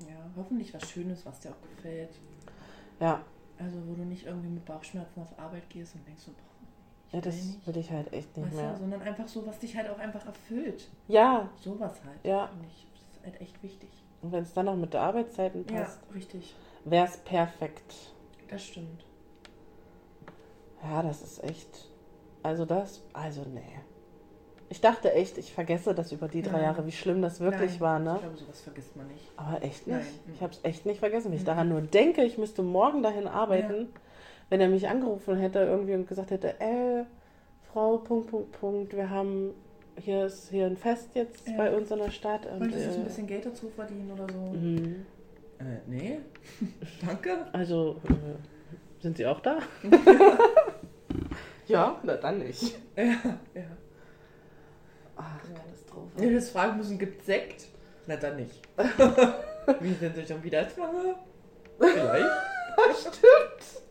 [0.00, 2.10] Ja, hoffentlich was Schönes, was dir auch gefällt.
[3.00, 3.22] Ja,
[3.58, 7.20] Also, wo du nicht irgendwie mit Bauchschmerzen auf Arbeit gehst und denkst so, boah, ja,
[7.22, 7.66] das will nicht.
[7.66, 8.72] will ich halt echt nicht Weißt mehr.
[8.72, 10.88] du, sondern einfach so, was dich halt auch einfach erfüllt.
[11.08, 12.22] Ja, Sowas halt.
[12.24, 12.48] Ja.
[12.48, 12.86] Finde ich.
[12.92, 13.88] Das ist halt echt wichtig.
[14.22, 16.54] Und wenn es dann noch mit der Arbeitszeiten passt, Ja, richtig.
[16.84, 17.94] wäre es perfekt.
[18.48, 19.04] Das stimmt.
[20.82, 21.88] Ja, das ist echt.
[22.42, 23.80] Also das, also nee.
[24.68, 26.62] Ich dachte echt, ich vergesse das über die drei Nein.
[26.62, 28.18] Jahre, wie schlimm das wirklich Nein, war, Ich ne?
[28.20, 29.30] glaube, sowas vergisst man nicht.
[29.36, 29.98] Aber echt nicht.
[30.26, 30.34] Nein.
[30.34, 31.30] Ich habe es echt nicht vergessen.
[31.30, 31.46] Wenn ich Mhm.
[31.46, 33.88] daran nur denke, ich müsste morgen dahin arbeiten,
[34.48, 37.04] wenn er mich angerufen hätte irgendwie und gesagt hätte, äh,
[37.72, 39.54] Frau, Punkt, Punkt, Punkt, wir haben,
[40.00, 41.56] hier ist hier ein Fest jetzt Ja.
[41.56, 42.46] bei uns in der Stadt.
[42.46, 44.38] Und, Wolltest du äh, ein bisschen Geld dazu verdienen oder so?
[44.38, 45.06] mhm.
[45.58, 46.18] Äh, nee.
[47.06, 47.46] Danke.
[47.52, 49.58] Also, äh, sind Sie auch da?
[51.66, 52.78] ja, na dann nicht.
[52.96, 53.04] Ja,
[53.54, 53.62] ja.
[55.16, 55.54] Ach, Ja.
[55.54, 56.08] Katastrophe.
[56.16, 57.66] Ich hätte jetzt fragen müssen, gibt Sekt?
[58.06, 58.60] Na dann nicht.
[59.80, 61.16] Wie sind Sie schon wieder schwanger?
[61.78, 63.00] Vielleicht.
[63.00, 63.82] Stimmt.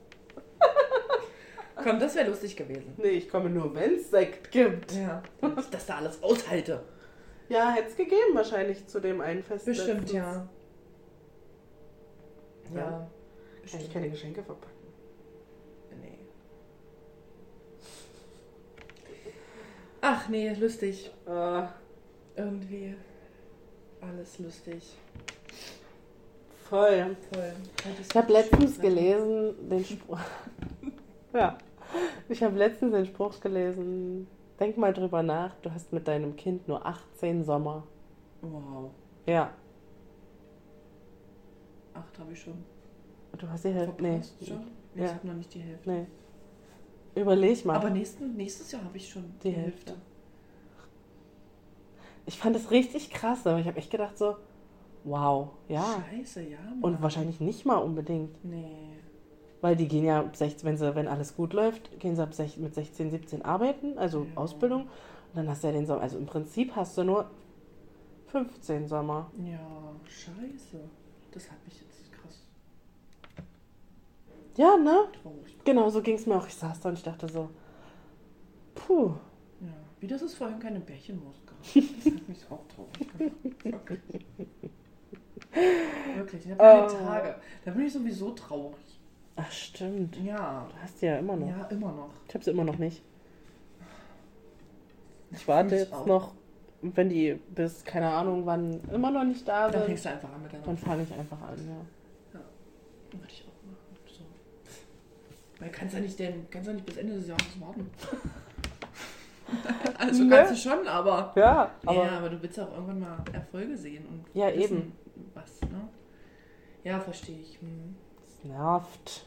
[1.86, 2.96] Komm, das wäre lustig gewesen.
[2.98, 4.92] Nee, ich komme nur, wenn es Sekt gibt.
[4.94, 5.22] Ja.
[5.40, 6.82] Wenn ich das da alles aushalte.
[7.48, 9.68] Ja, hätte es gegeben wahrscheinlich zu dem einen Fest.
[9.68, 10.50] Bestimmt, ja.
[12.74, 12.80] Ja.
[12.80, 13.12] Ja.
[13.62, 13.94] Bestimmt.
[13.94, 14.76] keine Geschenke verpacken.
[16.02, 16.18] Nee.
[20.02, 21.12] Ach nee, lustig.
[21.28, 21.62] Äh,
[22.36, 22.96] Irgendwie
[24.02, 24.98] alles lustig.
[26.68, 27.16] voll.
[27.32, 27.54] Voll.
[28.02, 30.20] Ich habe letztens gelesen, den Spruch.
[31.32, 31.56] ja.
[32.30, 34.28] Ich habe letztens den Spruch gelesen.
[34.60, 37.84] Denk mal drüber nach, du hast mit deinem Kind nur 18 Sommer.
[38.42, 38.92] Wow.
[39.26, 39.52] Ja.
[41.94, 42.64] Acht habe ich schon.
[43.38, 44.02] Du hast die Hälfte.
[44.02, 44.22] Nee.
[44.46, 44.68] Schon?
[44.96, 45.06] Ja.
[45.06, 45.90] Ich habe noch nicht die Hälfte.
[45.92, 46.06] Nee.
[47.16, 47.76] Überleg mal.
[47.76, 49.96] Aber nächsten, nächstes Jahr habe ich schon Die Hälfte.
[52.26, 54.36] ich fand das richtig krass, aber ich habe echt gedacht so,
[55.04, 56.04] wow, ja.
[56.12, 56.58] Scheiße, ja.
[56.60, 56.82] Mann.
[56.82, 58.44] Und wahrscheinlich nicht mal unbedingt.
[58.44, 58.98] Nee.
[59.62, 62.34] Weil die gehen ja, ab 16, wenn, sie, wenn alles gut läuft, gehen sie ab
[62.34, 64.38] 16, mit 16, 17 arbeiten, also Ja.
[64.38, 64.82] Ausbildung.
[64.84, 64.90] Und
[65.36, 66.02] dann hast du ja den Sommer.
[66.02, 67.30] Also im Prinzip hast du nur
[68.28, 69.32] 15 Sommer.
[69.44, 69.60] Ja,
[70.06, 70.80] scheiße.
[71.32, 72.44] Das hat mich jetzt krass
[74.56, 75.06] Ja, ne?
[75.22, 75.58] traurig.
[75.66, 76.48] Genau, so ging es mir auch.
[76.48, 77.50] Ich saß da und ich dachte so,
[78.76, 79.14] puh.
[79.62, 79.68] Ja.
[80.00, 81.56] Wie das ist vorhin keine Bärchenwurst gab.
[81.74, 83.64] Das hat mich auch traurig gemacht.
[83.64, 84.00] Wirklich.
[86.16, 86.46] Wirklich.
[86.46, 87.06] Ich habe keine Oh.
[87.06, 87.36] Tage.
[87.64, 88.85] Da bin ich sowieso traurig.
[89.38, 90.16] Ach, stimmt.
[90.24, 90.66] Ja.
[90.70, 91.50] Du hast die ja immer noch.
[91.50, 92.10] Ja, immer noch.
[92.28, 93.02] Ich habe sie immer noch nicht.
[95.32, 96.06] Ich warte Ich jetzt auch.
[96.06, 96.34] noch,
[96.82, 99.86] wenn die bis, keine Ahnung wann, immer noch nicht da Dann sind.
[99.88, 102.40] fängst du einfach an mit deiner Dann fange ich einfach an, ja.
[103.12, 103.98] Würde ich auch machen.
[104.08, 104.24] So.
[105.60, 107.90] Weil kannst ja nicht denn, kannst ja nicht bis Ende des Jahres warten.
[109.98, 110.36] also Ne?
[110.36, 111.34] kannst du schon, aber.
[111.36, 114.92] Ja, aber ja, aber du willst auch irgendwann mal Erfolge sehen und Ja, wissen, eben.
[115.34, 115.88] was, ne?
[116.84, 117.60] Ja, verstehe ich.
[117.62, 117.96] Hm.
[118.46, 119.26] Nervt.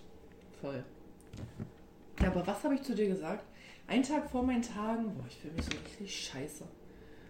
[0.61, 0.83] Voll.
[2.21, 3.45] Ja, aber was habe ich zu dir gesagt?
[3.87, 6.65] Ein Tag vor meinen Tagen, boah, ich fühle mich so richtig scheiße.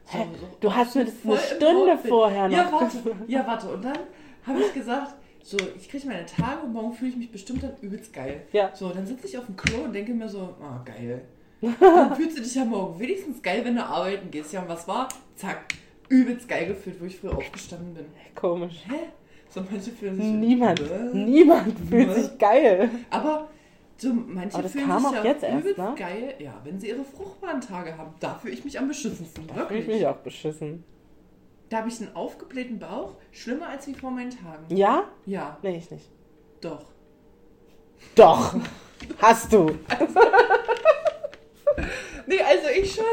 [0.04, 0.26] So, Hä?
[0.40, 2.56] so, Du hast mir das eine Stunde vorher noch.
[2.56, 3.68] Ja, warte, ja, warte.
[3.68, 3.98] Und dann
[4.46, 7.76] habe ich gesagt, so, ich kriege meine Tage und morgen fühle ich mich bestimmt dann
[7.80, 8.42] übelst geil.
[8.52, 8.74] Ja.
[8.74, 11.22] So, dann sitze ich auf dem Klo und denke mir so, ah, geil.
[11.80, 14.52] Dann fühlst du dich ja morgen wenigstens geil, wenn du arbeiten gehst.
[14.52, 15.08] Ja, und was war?
[15.34, 15.74] Zack,
[16.08, 18.06] übelst geil gefühlt, wo ich früher aufgestanden bin.
[18.36, 18.84] Komisch.
[18.88, 19.08] Hä?
[19.50, 21.14] So, manche fühlen sich Niemand, Bäh.
[21.18, 22.20] niemand fühlt Bäh.
[22.20, 22.90] sich geil.
[23.10, 23.48] Aber
[23.96, 25.94] so, manche Aber das fühlen kam sich auch ja jetzt erst, ne?
[25.96, 28.12] geil, ja, wenn sie ihre fruchtbaren Tage haben.
[28.20, 29.46] Da fühle ich mich am beschissensten.
[29.54, 30.84] Da fühle ich mich auch beschissen.
[31.70, 34.64] Da habe ich einen aufgeblähten Bauch, schlimmer als wie vor meinen Tagen.
[34.74, 35.04] Ja?
[35.26, 36.10] Ja, Nee, ich nicht.
[36.60, 36.84] doch.
[38.14, 38.54] Doch.
[39.18, 39.66] Hast du.
[42.26, 43.04] Nee, also ich schon.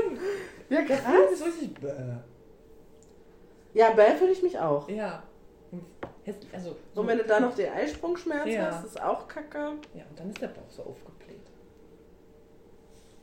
[0.69, 1.73] Ja, Da fühle ich mich so richtig.
[1.79, 1.89] Bäh.
[3.73, 4.89] Ja, Bell fühle ich mich auch.
[4.89, 5.23] Ja.
[6.53, 8.71] Also, so, Und wenn du dann noch den Eisprungschmerz Ja.
[8.71, 9.73] hast, ist auch kacke.
[9.93, 11.39] ja, und dann ist der Bauch so aufgebläht.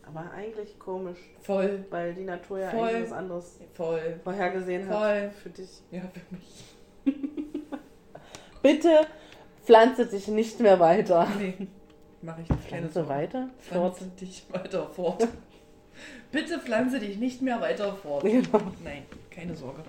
[0.06, 2.88] Aber eigentlich komisch, Voll, weil die Natur ja Voll.
[2.88, 4.20] eigentlich was anderes voll.
[4.22, 5.30] vorhergesehen hat Voll.
[5.42, 5.82] für dich.
[5.90, 7.16] Ja, für mich.
[8.62, 9.06] Bitte
[9.64, 11.26] pflanze dich nicht mehr weiter.
[11.38, 11.66] Nee,
[12.20, 12.62] mache ich nicht.
[12.64, 13.48] Pflanze weiter?
[13.58, 13.96] Fort.
[13.96, 15.26] Pflanze dich weiter fort.
[16.32, 18.22] Bitte pflanze dich nicht mehr weiter fort.
[18.24, 18.60] Genau.
[18.84, 19.82] Nein, keine Sorge.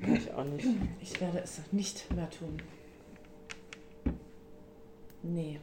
[0.00, 0.66] Ich auch nicht.
[1.00, 2.60] Ich werde es nicht mehr tun.
[5.22, 5.60] Nee.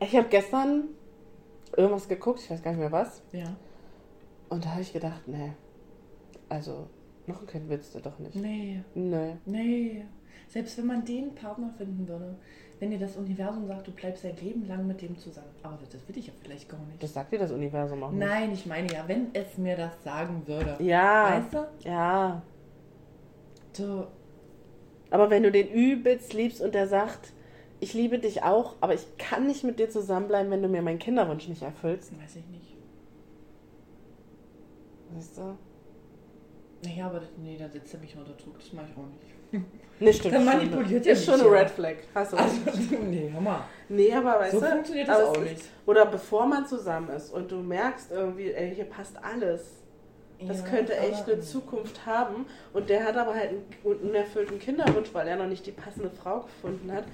[0.00, 0.88] Ich habe gestern
[1.76, 3.22] irgendwas geguckt, ich weiß gar nicht mehr was.
[3.32, 3.56] Ja.
[4.48, 5.52] Und da habe ich gedacht, nee.
[6.48, 6.88] Also,
[7.26, 8.36] noch ein Kind willst du doch nicht.
[8.36, 8.82] Nee.
[8.94, 9.36] Nee.
[9.44, 10.04] Nee.
[10.48, 12.38] Selbst wenn man den Partner finden würde,
[12.78, 15.48] wenn dir das Universum sagt, du bleibst dein Leben lang mit dem zusammen.
[15.62, 17.02] Aber das will ich ja vielleicht gar nicht.
[17.02, 18.20] Das sagt dir das Universum auch nicht.
[18.20, 20.76] Nein, ich meine ja, wenn es mir das sagen würde.
[20.80, 21.40] Ja.
[21.40, 21.88] Weißt du?
[21.88, 22.42] Ja.
[23.72, 24.06] So,
[25.10, 27.32] Aber wenn du den übelst liebst und der sagt,
[27.80, 30.98] ich liebe dich auch, aber ich kann nicht mit dir zusammenbleiben, wenn du mir meinen
[30.98, 32.12] Kinderwunsch nicht erfüllst.
[32.18, 32.76] weiß ich nicht.
[35.14, 35.56] Weißt du?
[36.84, 38.58] Naja, aber das, nee, da setzt er mich unter Druck.
[38.58, 39.35] Das mache ich auch nicht.
[39.98, 40.34] Nee, stimmt.
[40.34, 41.50] Dann manipuliert er Ist schon eine.
[41.50, 41.94] Red Flag.
[42.14, 42.56] Hast du Also,
[43.02, 43.60] nee, hör mal.
[43.88, 44.66] Nee, aber weißt So du.
[44.66, 45.62] funktioniert das auch nicht.
[45.86, 49.62] Oder bevor man zusammen ist und du merkst irgendwie, ey, hier passt alles.
[50.46, 52.44] Das Ja, könnte echt eine Zukunft haben.
[52.74, 56.40] Und der hat aber halt einen unerfüllten Kinderwunsch, weil er noch nicht die passende Frau
[56.40, 57.04] gefunden hat.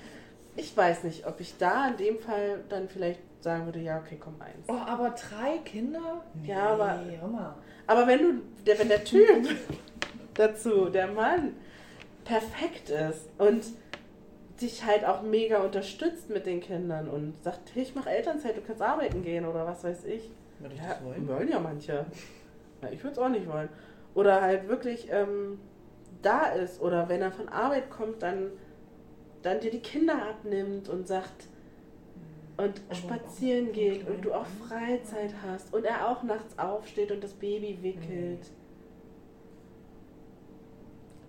[0.56, 4.18] Ich weiß nicht, ob ich da in dem Fall dann vielleicht sagen würde, ja, okay,
[4.18, 4.66] komm eins.
[4.66, 6.24] Oh, aber drei Kinder?
[6.42, 7.54] Ja, aber- Nee, hör mal.
[7.86, 8.32] Aber wenn du,
[8.66, 9.48] der, wenn der Typ
[10.34, 11.54] dazu, der Mann,
[12.24, 13.64] perfekt ist und
[14.60, 18.60] dich halt auch mega unterstützt mit den Kindern und sagt, hey, ich mache Elternzeit, du
[18.60, 20.30] kannst arbeiten gehen oder was weiß ich.
[20.60, 21.26] Würde ich Ja, das wollen?
[21.28, 22.06] wollen ja manche.
[22.82, 23.68] Ja, ich würde es auch nicht wollen.
[24.14, 25.58] Oder halt wirklich ähm,
[26.20, 28.50] da ist oder wenn er von Arbeit kommt, dann,
[29.42, 31.48] dann dir die Kinder abnimmt und sagt
[32.58, 37.10] und Aber spazieren auch geht und du auch Freizeit hast und er auch nachts aufsteht
[37.10, 38.50] und das Baby wickelt.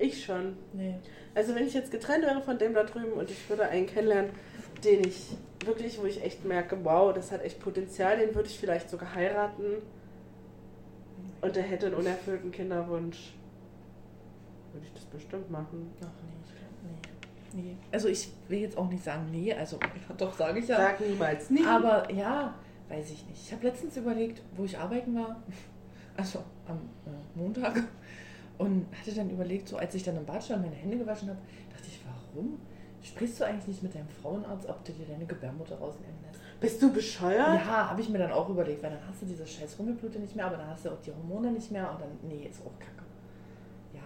[0.03, 0.57] Ich schon.
[0.73, 0.95] Nee.
[1.33, 4.31] Also wenn ich jetzt getrennt wäre von dem da drüben und ich würde einen kennenlernen,
[4.83, 8.59] den ich wirklich, wo ich echt merke, wow, das hat echt Potenzial, den würde ich
[8.59, 9.77] vielleicht sogar heiraten
[11.39, 13.33] und der hätte einen unerfüllten Kinderwunsch.
[14.73, 15.89] Würde ich das bestimmt machen.
[16.01, 16.07] Ach
[17.53, 17.61] nee, nee.
[17.61, 17.77] nee.
[17.89, 19.79] Also ich will jetzt auch nicht sagen, nee, also
[20.17, 20.75] doch sage ich ja.
[20.75, 21.65] Sag niemals nie.
[21.65, 22.55] Aber ja,
[22.89, 23.41] weiß ich nicht.
[23.41, 25.41] Ich habe letztens überlegt, wo ich arbeiten war,
[26.17, 27.83] also am äh, Montag,
[28.57, 31.29] und hatte dann überlegt, so als ich dann im Bad stand und meine Hände gewaschen
[31.29, 31.39] habe,
[31.71, 32.59] dachte ich, warum
[33.01, 36.41] sprichst du eigentlich nicht mit deinem Frauenarzt, ob du dir deine Gebärmutter rausnehmen lässt?
[36.59, 37.59] Bist du bescheuert?
[37.65, 40.35] Ja, habe ich mir dann auch überlegt, weil dann hast du diese scheiß Rummelblute nicht
[40.35, 42.79] mehr, aber dann hast du auch die Hormone nicht mehr und dann, nee, ist auch
[42.79, 43.03] kacke.
[43.93, 44.01] Ja,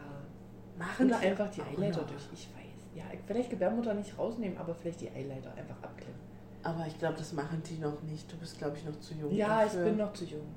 [0.77, 2.07] Machen oder einfach die noch.
[2.07, 2.67] durch, ich weiß.
[2.95, 6.19] Ja, vielleicht Gebärmutter nicht rausnehmen, aber vielleicht die Eileiter einfach abklemmen.
[6.63, 8.31] Aber ich glaube, das machen die noch nicht.
[8.31, 9.31] Du bist, glaube ich, noch zu jung.
[9.31, 9.85] Ja, ich dafür.
[9.85, 10.47] bin noch zu jung.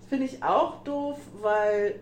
[0.00, 2.00] Das finde ich auch doof, weil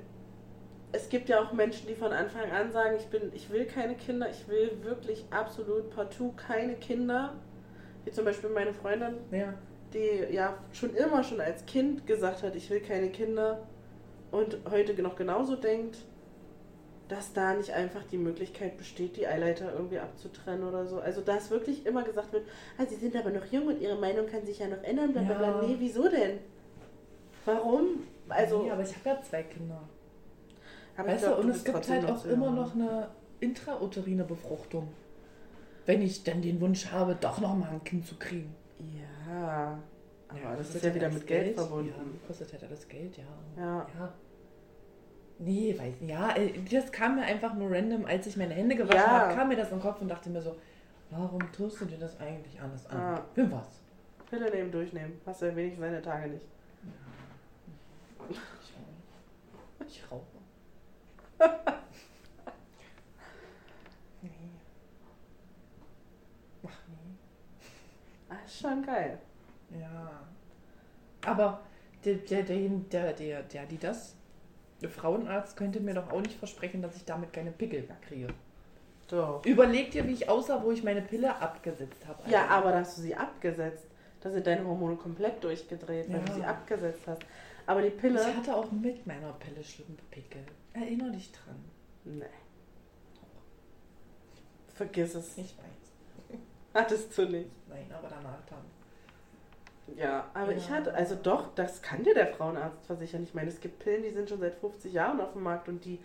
[0.93, 3.95] es gibt ja auch Menschen, die von Anfang an sagen, ich bin, ich will keine
[3.95, 7.35] Kinder, ich will wirklich absolut partout keine Kinder.
[8.05, 9.55] Wie zum Beispiel meine Freundin, Ja.
[9.93, 13.67] die ja schon immer schon als Kind gesagt hat, ich will keine Kinder
[14.31, 15.99] und heute noch genauso denkt,
[17.09, 21.01] dass da nicht einfach die Möglichkeit besteht, die Eileiter irgendwie abzutrennen oder so.
[21.01, 22.47] Also dass wirklich immer gesagt wird,
[22.79, 25.23] ah, sie sind aber noch jung und ihre Meinung kann sich ja noch ändern, bla
[25.23, 25.63] bla bla.
[25.63, 25.67] Ja.
[25.67, 26.39] Nee, wieso denn?
[27.45, 28.05] Warum?
[28.29, 29.81] Also, nee, aber ich habe ja zwei Kinder.
[30.97, 32.55] Aber ich weißt glaub, du, und es gibt halt auch immer jung.
[32.57, 33.09] noch eine
[33.41, 34.89] intrauterine Befruchtung.
[35.87, 38.55] Wenn ich dann den Wunsch habe, doch noch mal ein Kind zu kriegen.
[39.29, 39.79] Ja,
[40.29, 41.89] aber Ja, das kostet ist ja halt wieder mit Geld, verbunden.
[41.97, 43.25] Ja, kostet halt alles Geld, ja.
[43.57, 43.87] Ja.
[43.99, 44.13] ja.
[45.39, 46.11] Nee, weiß nicht.
[46.11, 49.21] Ja, äh, das kam mir einfach nur random, als ich meine Hände gewaschen Ja.
[49.23, 50.55] habe, kam mir das in den Kopf und dachte mir so,
[51.11, 52.99] warum tust du dir das eigentlich anders an?
[52.99, 53.25] Ja.
[53.35, 53.81] Für was?
[54.29, 55.21] Pille nehmen, durchnehmen.
[55.27, 56.47] Hast du ja wenigstens seine Tage nicht.
[58.29, 59.97] Ich, auch nicht.
[59.97, 60.23] ich rauche.
[64.23, 64.31] Nee.
[66.65, 67.17] Ach nee.
[68.29, 69.19] Ah, ist schon geil.
[69.79, 70.21] Ja.
[71.27, 71.61] Aber
[72.05, 72.57] der, der, der,
[72.91, 74.17] der, der, der, die das,
[74.81, 78.29] der Frauenarzt könnte mir doch auch nicht versprechen, dass ich damit keine Pickel mehr kriege.
[79.09, 79.45] Doch.
[79.45, 82.31] Überleg dir, wie ich aussah, wo ich meine Pille abgesetzt habe.
[82.31, 83.87] Ja, aber da hast du sie abgesetzt.
[84.21, 86.19] Da sind deine Hormone komplett durchgedreht, Ja.
[86.19, 87.23] du sie abgesetzt hast.
[87.67, 88.21] Aber die Pille.
[88.21, 90.45] Ich hatte auch mit meiner Pille schlimme Pickel.
[90.73, 91.65] Erinner dich dran.
[92.05, 92.25] Nee.
[94.75, 95.37] Vergiss es.
[95.39, 96.39] Ich weiß.
[96.75, 97.51] Hattest du nicht.
[97.69, 98.65] Nein, aber danach dann.
[99.97, 100.77] Ja, aber ich Ja.
[100.77, 103.25] hatte, also doch, das kann dir der Frauenarzt versichern.
[103.25, 105.85] Ich meine, es gibt Pillen, die sind schon seit 50 Jahren auf dem Markt und
[105.85, 105.99] die,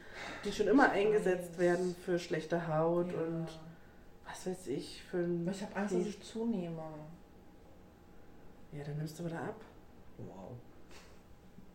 [0.43, 1.60] die schon immer Ich eingesetzt weiß.
[1.60, 3.20] werden für schlechte Haut Ja.
[3.20, 3.47] und
[4.28, 5.47] was weiß ich, für ein.
[5.51, 6.82] Ich habe Angst, dass ich zunehme.
[8.72, 9.62] Ja, dann nimmst du wieder ab.
[10.18, 10.53] Wow.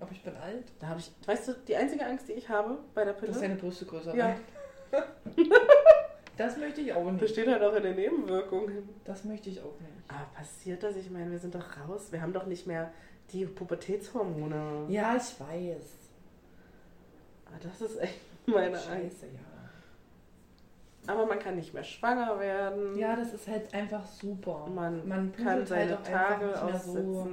[0.01, 0.65] Aber ich bin alt.
[0.81, 3.41] Da habe ich, weißt du, die einzige Angst, die ich habe bei der Pille, Dass
[3.41, 4.29] deine Brüste größer Ja.
[4.29, 4.41] werden.
[6.37, 7.21] Das möchte ich auch nicht.
[7.21, 8.89] besteht halt auch in den Nebenwirkungen.
[9.05, 9.93] Das möchte ich auch nicht.
[10.09, 10.97] Aber passiert das?
[10.97, 12.11] Ich meine, wir sind doch raus.
[12.11, 12.91] Wir haben doch nicht mehr
[13.31, 14.87] die Pubertätshormone.
[14.89, 15.83] Ja, ich weiß.
[17.47, 18.87] Ah, Das ist echt meine Angst.
[18.87, 21.13] Scheiße, ja.
[21.13, 22.97] Aber man kann nicht mehr schwanger werden.
[22.97, 24.67] Ja, das ist halt einfach super.
[24.75, 27.29] Man, Man kann seine halt auch Tage mehr so.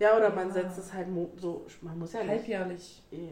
[0.00, 3.28] Ja, oder man setzt es halt so, man muss ja nicht halbjährlich eh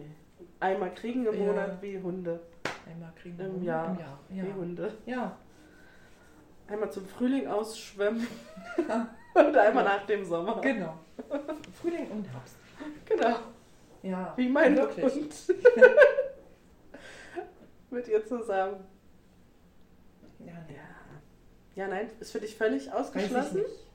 [0.61, 1.47] einmal kriegen im.
[1.47, 2.41] Monat wie Hunde.
[2.87, 3.41] einmal kriegen.
[3.41, 3.63] Im.
[3.63, 3.91] Jahr.
[3.93, 4.19] Im Jahr.
[4.29, 4.55] Wie Ja.
[4.55, 4.93] Hunde.
[5.07, 5.37] ja.
[6.69, 8.27] Einmal zum Frühling ausschwemmen
[9.35, 10.61] und einmal nach dem Sommer.
[10.61, 10.99] Genau.
[11.81, 12.57] Frühling und Herbst.
[13.07, 13.37] Genau,
[14.03, 14.35] Ja.
[14.37, 15.15] wie mein wirklich.
[15.15, 15.35] Hund.
[17.91, 18.85] Mit ihr zusammen.
[20.41, 20.53] Ja.
[20.53, 20.65] Ja.
[21.75, 23.63] ja, nein, ist für dich völlig Weiß ich ausgeschlossen?
[23.63, 23.88] nicht.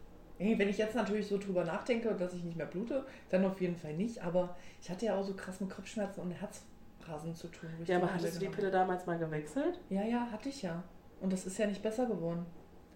[0.43, 3.75] Wenn ich jetzt natürlich so drüber nachdenke, dass ich nicht mehr blute, dann auf jeden
[3.75, 4.21] Fall nicht.
[4.23, 7.69] Aber ich hatte ja auch so krass mit Kopfschmerzen und Herzrasen zu tun.
[7.85, 9.79] Ja, aber hattest du die Pille damals mal gewechselt?
[9.89, 10.83] Ja, ja, hatte ich ja.
[11.21, 12.45] Und das ist ja nicht besser geworden.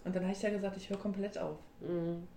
[0.03, 1.57] Und dann habe ich ja gesagt, ich höre komplett auf.
[1.79, 2.27] Mhm.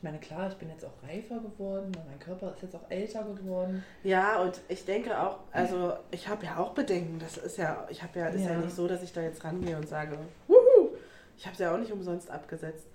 [0.00, 2.90] Ich meine, klar, ich bin jetzt auch reifer geworden und mein Körper ist jetzt auch
[2.90, 3.84] älter geworden.
[4.02, 7.18] Ja, und ich denke auch, also ich habe ja auch Bedenken.
[7.18, 8.52] Das ist ja, ich habe ja, ist ja.
[8.52, 8.58] Ja.
[8.60, 10.16] nicht so, dass ich da jetzt rangehe und sage,
[10.48, 10.96] wuhu,
[11.36, 12.86] ich habe es ja auch nicht umsonst abgesetzt.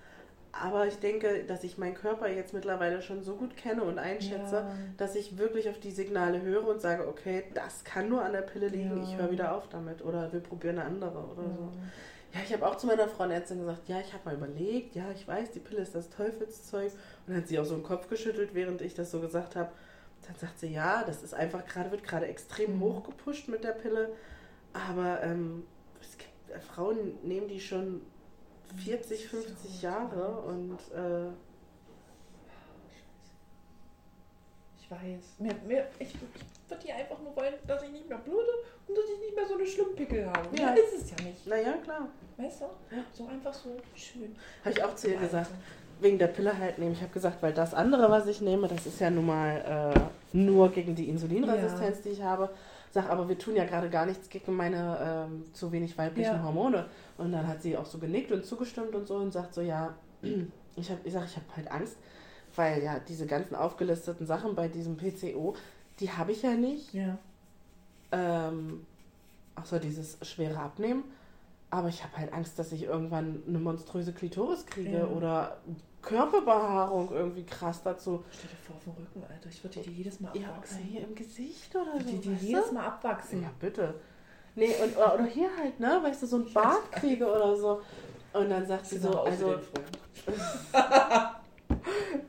[0.64, 4.56] Aber ich denke, dass ich meinen Körper jetzt mittlerweile schon so gut kenne und einschätze,
[4.56, 4.72] Ja.
[4.98, 8.42] dass ich wirklich auf die Signale höre und sage, okay, das kann nur an der
[8.42, 9.04] Pille liegen, Ja.
[9.04, 11.50] ich höre wieder auf damit oder wir probieren eine andere oder Ja.
[11.58, 11.72] so.
[12.34, 15.28] Ja, ich habe auch zu meiner Frauenärztin gesagt, ja, ich habe mal überlegt, ja, ich
[15.28, 16.92] weiß, die Pille ist das Teufelszeug.
[16.92, 19.72] Und dann hat sie auch so den Kopf geschüttelt, während ich das so gesagt habe.
[20.28, 22.82] Dann sagt sie, ja, das ist einfach gerade, wird gerade extrem Mhm.
[22.82, 24.10] hochgepusht mit der Pille.
[24.74, 25.66] Aber ähm,
[26.02, 28.02] es gibt, äh, Frauen nehmen die schon
[28.78, 31.32] 40, 50 Jahre und äh,
[34.86, 35.40] Ich weiß.
[35.40, 36.14] Mir, mir, ich
[36.66, 38.52] ich würde die einfach nur wollen, dass ich nicht mehr blute
[38.88, 40.56] und dass ich nicht mehr so eine Schlimmpickel habe.
[40.58, 40.74] Ja.
[40.74, 41.46] Ist es ja nicht.
[41.48, 42.10] naja, klar.
[42.38, 42.66] Weißt du?
[43.14, 44.36] So einfach so schön.
[44.64, 45.52] Habe ich auch zu ihr gesagt,
[46.00, 46.94] wegen der Pille halt nehmen.
[46.94, 50.36] Ich habe gesagt, weil das andere, was ich nehme, das ist ja nun mal äh,
[50.38, 52.50] nur gegen die Insulinresistenz, die ich habe.
[52.92, 56.44] Sag, aber wir tun ja gerade gar nichts gegen meine ähm, zu wenig weiblichen Ja.
[56.44, 56.86] Hormone.
[57.18, 59.96] Und dann hat sie auch so genickt und zugestimmt und so und sagt so, ja,
[60.76, 61.98] ich habe ich sag, ich habe halt Angst,
[62.56, 65.56] weil ja diese ganzen aufgelisteten Sachen bei diesem PCO,
[66.00, 66.94] die habe ich ja nicht.
[66.94, 67.18] Ja.
[68.12, 68.86] Ähm,
[69.56, 71.04] außer dieses schwere Abnehmen.
[71.76, 75.08] Aber ich habe halt Angst, dass ich irgendwann eine monströse Klitoris kriege Ja.
[75.08, 75.58] oder
[76.02, 78.24] Körperbehaarung irgendwie krass dazu.
[78.32, 79.50] Stell dir vor auf dem Rücken, Alter.
[79.50, 80.78] Ich würde die jedes Mal Ja, abwachsen.
[80.80, 82.12] hier im Gesicht oder Ich so.
[82.14, 82.48] würde die weißt du?
[82.48, 83.42] jedes Mal abwachsen.
[83.44, 83.94] Ja, bitte.
[84.56, 87.82] Nee, und, oder hier halt, ne, weißt du, so ein Bart kriege oder so.
[88.32, 89.56] Und dann sagt sie so, also,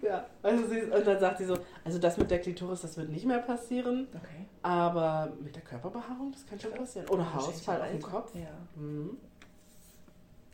[0.02, 3.10] ja, also sie, und dann sagt sie so, also das mit der Klitoris, das wird
[3.10, 4.46] nicht mehr passieren, Okay.
[4.62, 7.08] aber mit der Körperbehaarung, das kann schon passieren.
[7.08, 8.02] Oder Haarausfall auf dem.
[8.02, 8.34] Kopf.
[8.34, 8.48] Ja,
[8.80, 9.18] Mhm.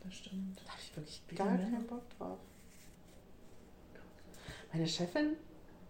[0.03, 0.59] Das stimmt.
[0.65, 1.69] Da habe ich wirklich gar Männer.
[1.69, 2.39] keinen Bock drauf.
[4.71, 5.37] Meine Chefin,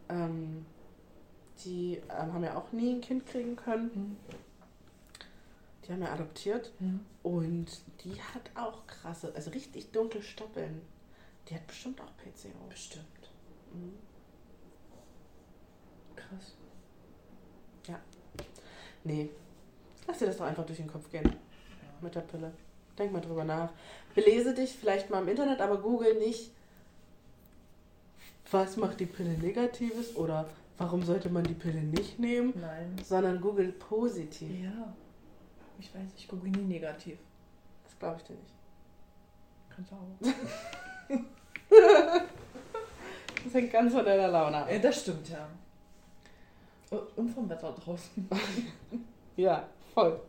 [0.09, 0.65] ähm,
[1.63, 3.91] die ähm, haben ja auch nie ein Kind kriegen können.
[3.93, 4.17] Mhm.
[5.85, 6.73] Die haben ja adoptiert.
[6.79, 7.05] Mhm.
[7.23, 7.67] Und
[8.03, 10.81] die hat auch krasse, also richtig dunkle Stoppeln.
[11.47, 12.67] Die hat bestimmt auch PCO.
[12.69, 13.31] Bestimmt.
[13.73, 13.93] Mhm.
[16.15, 16.55] Krass.
[19.03, 19.29] Nee,
[20.07, 21.35] lass dir das doch einfach durch den Kopf gehen
[22.01, 22.53] mit der Pille.
[22.97, 23.71] Denk mal drüber nach.
[24.15, 26.51] Belese dich vielleicht mal im Internet, aber google nicht,
[28.51, 30.47] was macht die Pille Negatives oder
[30.77, 32.95] warum sollte man die Pille nicht nehmen, Nein.
[33.03, 34.63] sondern google positiv.
[34.63, 34.93] Ja.
[35.79, 37.17] Ich weiß, ich gucke nie negativ.
[37.83, 38.53] Das glaube ich dir nicht.
[39.69, 40.33] Kannst du auch.
[43.43, 44.71] Das hängt ganz von deiner Laune ab.
[44.71, 45.47] Ja, das stimmt, ja.
[47.15, 48.29] Und vom Wetter draußen.
[49.35, 50.21] Ja, voll.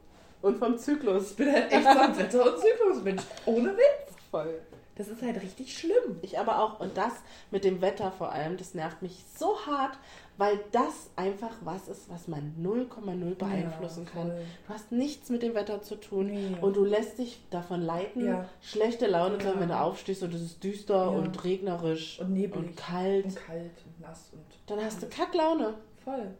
[0.45, 1.31] Und vom Zyklus.
[1.31, 3.23] Ich bin halt echt so ein Wetter- und Zyklusmensch.
[3.47, 4.15] Ohne Witz.
[4.31, 4.61] Voll.
[4.97, 6.19] Das ist halt richtig schlimm.
[6.23, 7.13] Ich aber auch, und das
[7.51, 9.99] mit dem Wetter vor allem, das nervt mich so hart,
[10.37, 14.29] weil das einfach was ist, was man 0,0 beeinflussen Ja, kann.
[14.69, 16.57] Du hast nichts mit dem Wetter zu tun Nee.
[16.61, 18.49] und du lässt dich davon leiten, Ja.
[18.61, 19.61] schlechte Laune zu haben, Ja.
[19.63, 21.09] wenn du aufstehst und es ist düster Ja.
[21.09, 22.57] und regnerisch Und neblig.
[22.69, 23.25] und kalt.
[23.25, 24.45] Und kalt und nass und.
[24.67, 25.75] Dann hast du Kacklaune.
[26.05, 26.35] Voll.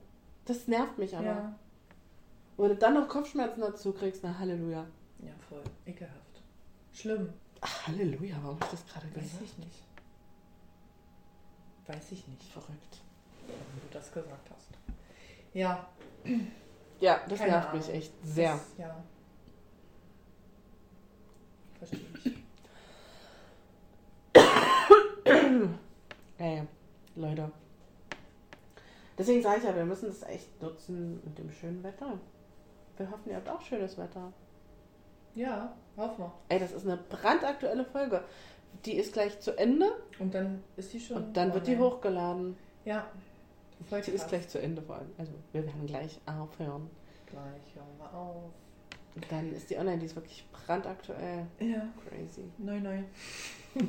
[0.45, 1.55] Das nervt mich aber.
[2.57, 4.87] Und du dann noch Kopfschmerzen dazu kriegst, na Halleluja.
[5.21, 5.63] Ja, voll.
[5.87, 6.43] Ekelhaft.
[6.93, 7.33] Schlimm.
[7.61, 9.43] Ach, Halleluja, warum hab ich das gerade Weiß gesagt?
[9.43, 9.83] ich nicht.
[11.87, 13.01] Weiß ich nicht, Verrückt.
[13.47, 14.69] wenn du das gesagt hast.
[15.53, 15.89] Ja.
[17.01, 17.81] Ja, das Keine nervt Ahnung.
[17.81, 18.53] mich echt sehr.
[18.53, 19.05] Das, ja.
[21.79, 22.35] Verstehe ich.
[26.39, 26.63] Ey,
[27.17, 27.51] Leute.
[29.19, 32.19] Deswegen sage ich ja, wir müssen das echt nutzen mit dem schönen Wetter.
[32.97, 34.33] Wir hoffen, ihr habt auch schönes Wetter.
[35.35, 36.33] Ja, hoffen wir.
[36.49, 38.23] Ey, das ist eine brandaktuelle Folge.
[38.85, 39.87] Die ist gleich zu Ende
[40.19, 41.17] Und dann ist die schon.
[41.17, 42.57] und dann wird die hochgeladen.
[42.85, 43.07] Ja.
[43.89, 44.29] Voll Die ist krass.
[44.31, 45.11] gleich zu Ende vor allem.
[45.19, 46.89] Also wir werden gleich aufhören.
[47.27, 48.53] Gleich hören wir auf.
[49.17, 51.47] Und dann ist die online, die ist wirklich brandaktuell.
[51.61, 51.87] Ja.
[52.09, 52.45] Crazy.
[52.59, 52.99] Neu, neu.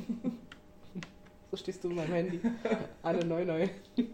[1.52, 2.40] So stehst du in meinem Handy.
[3.04, 3.68] Anne neu neu.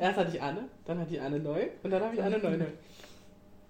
[0.00, 2.56] Erst hatte ich Anne, dann hatte ich Anne neu und dann habe ich Anne neu
[2.56, 2.66] neu.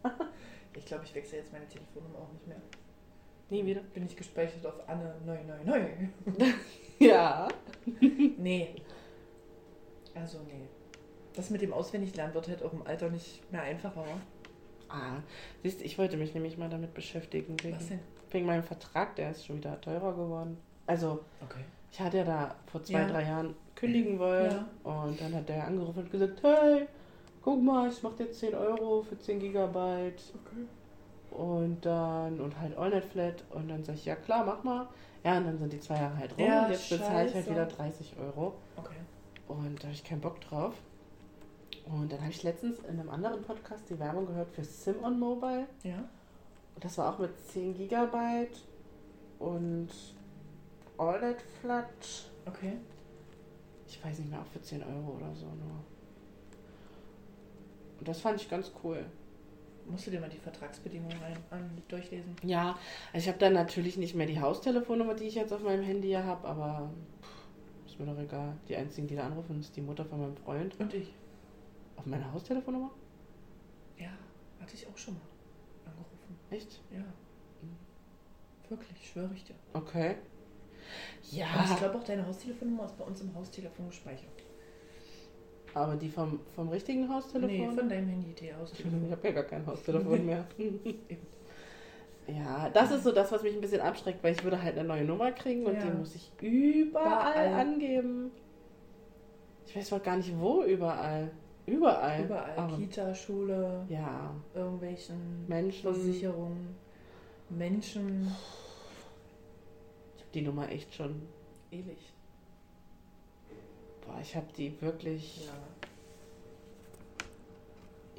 [0.77, 2.61] Ich glaube, ich wechsle jetzt meine Telefonnummer auch nicht mehr.
[3.49, 3.81] Nie wieder.
[3.81, 5.85] Bin ich gespeichert auf Anne neu, neu, neu.
[6.99, 7.49] Ja.
[8.39, 8.75] Nee.
[10.15, 10.69] Also, nee.
[11.35, 14.05] Das mit dem Auswendiglernen wird halt auch im Alter nicht mehr einfacher.
[14.89, 15.17] Ah,
[15.63, 17.57] siehst du, ich wollte mich nämlich mal damit beschäftigen.
[17.63, 18.01] Wegen, Was denn?
[18.31, 20.57] wegen meinem Vertrag, der ist schon wieder teurer geworden.
[20.87, 21.65] Also, Okay.
[21.91, 23.09] ich hatte ja da vor zwei, Ja.
[23.09, 24.51] drei Jahren kündigen wollen.
[24.51, 24.69] Ja.
[24.91, 26.87] Und dann hat der angerufen und gesagt, hey,
[27.45, 30.23] guck mal, ich mach dir 10 Euro für 10 Gigabyte.
[30.35, 30.67] Okay.
[31.31, 33.45] Und dann, und halt AllNet Flat.
[33.51, 34.89] Und dann sag ich, ja klar, mach mal.
[35.23, 36.47] Ja, und dann sind die zwei Jahre halt rum.
[36.47, 38.55] Ja, und jetzt bezahle ich halt wieder 30 Euro.
[38.77, 38.95] Okay.
[39.49, 40.75] Und da habe ich keinen Bock drauf.
[41.87, 45.19] Und dann habe ich letztens in einem anderen Podcast die Werbung gehört für Sim on
[45.19, 45.67] Mobile.
[45.83, 45.99] Ja.
[46.75, 48.63] Und das war auch mit 10 Gigabyte
[49.39, 49.89] und
[50.97, 51.89] AllNet Flat.
[52.47, 52.79] Okay.
[53.87, 55.94] Ich weiß nicht mehr, auch für 10 Euro oder so nur.
[58.05, 59.03] Und das fand ich ganz cool.
[59.89, 61.17] Musst du dir mal die Vertragsbedingungen
[61.51, 62.37] an, durchlesen?
[62.43, 62.77] Ja,
[63.15, 66.11] also ich habe dann natürlich nicht mehr die Haustelefonnummer, die ich jetzt auf meinem Handy
[66.11, 66.91] ja habe, aber
[67.23, 68.59] pff, ist mir doch egal.
[68.69, 70.79] Die einzigen, die da anrufen, ist die Mutter von meinem Freund.
[70.79, 71.15] Und ich?
[71.97, 72.91] Auf meiner Haustelefonnummer?
[73.97, 74.11] Ja,
[74.61, 75.23] hatte ich auch schon mal
[75.87, 76.39] angerufen.
[76.51, 76.83] Echt?
[76.91, 77.05] Ja.
[78.69, 79.55] Wirklich, schwöre ich dir.
[79.73, 80.17] Okay.
[81.21, 84.44] Und ich Ja, glaube auch, deine Haustelefonnummer ist bei uns im Haustelefon gespeichert.
[85.75, 87.77] Aber die vom, vom richtigen Nee, Haustelefon?
[87.77, 89.11] von deinem Handy, die ich Haustelefon.
[89.11, 90.45] habe ja gar kein Haustelefon mehr.
[92.27, 94.87] ja, das ist so das, was mich ein bisschen abschreckt, weil ich würde halt eine
[94.89, 95.81] neue Nummer kriegen und Ja.
[95.87, 97.61] die muss ich überall Überall.
[97.61, 98.31] angeben.
[99.67, 101.31] Ich weiß doch gar nicht, wo überall.
[101.67, 102.25] Überall.
[102.25, 102.57] Überall.
[102.59, 105.83] Aber, Kita, Schule, ja, irgendwelchen Menschen.
[105.95, 106.77] Versicherungen,
[107.49, 108.31] Menschen.
[110.17, 111.23] Ich habe die Nummer echt schon.
[111.71, 111.99] Ewig.
[114.07, 115.53] Boah, ich habe die wirklich Ja.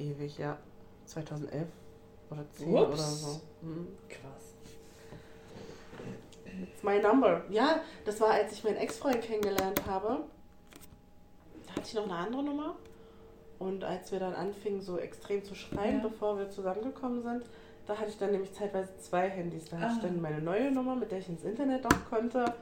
[0.04, 0.56] ewig, ja.
[1.06, 1.68] 2011
[2.30, 2.88] oder 10 Ups.
[2.88, 3.40] oder so.
[3.62, 3.88] Hm.
[4.08, 4.54] Krass.
[6.62, 7.44] It's my number.
[7.50, 10.24] Ja, das war, als ich meinen Ex-Freund kennengelernt habe.
[11.66, 12.76] Da hatte ich noch eine andere Nummer.
[13.58, 16.08] Und als wir dann anfingen, so extrem zu schreiben, Ja.
[16.08, 17.44] bevor wir zusammengekommen sind,
[17.86, 19.66] da hatte ich dann nämlich zeitweise zwei Handys.
[19.70, 20.06] Da hatte ich Ah.
[20.08, 22.52] dann meine neue Nummer, mit der ich ins Internet auch konnte.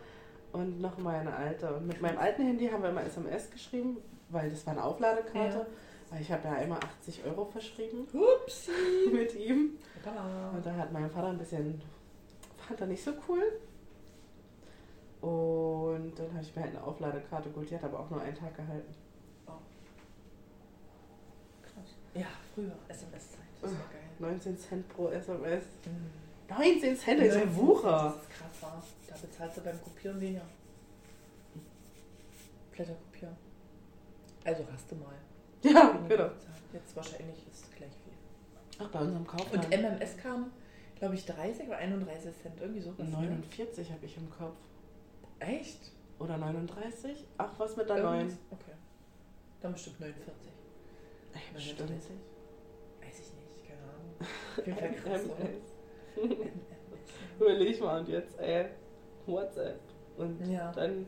[0.54, 1.74] Und noch meine alte.
[1.74, 3.96] Und mit meinem alten Handy haben wir immer SMS geschrieben,
[4.28, 5.58] weil das war eine Aufladekarte.
[5.58, 5.66] Ja.
[6.10, 8.70] Weil ich habe ja immer 80 Euro verschrieben Upsi.
[9.12, 9.78] mit ihm.
[9.96, 10.50] Hoppala.
[10.50, 11.82] Und da hat mein Vater ein bisschen,
[12.56, 13.42] fand er nicht so cool.
[15.20, 18.36] Und dann habe ich mir halt eine Aufladekarte geholt, die hat aber auch nur einen
[18.36, 18.94] Tag gehalten.
[21.62, 21.96] Krass.
[22.14, 23.40] Ja, früher SMS-Zeit.
[23.60, 24.02] Das war geil.
[24.20, 25.64] 19 Cent pro SMS.
[25.86, 26.23] Mhm.
[26.48, 28.14] 19 Cent ist ein Wucher.
[28.14, 28.82] Das ist krass, wa?
[29.08, 30.42] Da bezahlst du beim Kopieren weniger.
[32.72, 33.36] Blätter kopieren.
[34.44, 35.14] Also hast du mal.
[35.62, 36.30] Ja, genau.
[36.72, 38.12] Jetzt wahrscheinlich ist es gleich viel.
[38.78, 39.70] Ach, bei unserem Und Kaufmann.
[39.70, 40.50] MMS kam,
[40.98, 42.60] glaube ich, 30 oder 31 Cent.
[42.60, 42.80] Irgendwie.
[42.80, 42.94] Ne?
[43.10, 44.56] 49 habe ich im Kopf.
[45.38, 45.92] Echt?
[46.18, 47.24] Oder 39?
[47.38, 48.18] Ach, was mit der 9?
[48.18, 48.38] Irgendwas?
[48.50, 48.72] Okay.
[49.60, 50.34] Dann bestimmt 49.
[51.32, 51.54] Ey, 39.
[51.54, 51.90] bestimmt.
[53.00, 54.14] Weiß ich nicht, keine Ahnung.
[54.58, 55.48] Auf jeden Fall krass, oder?
[57.40, 58.66] Überleg mal und jetzt, ey,
[59.26, 59.80] WhatsApp.
[60.16, 60.70] Und Ja.
[60.72, 61.06] dann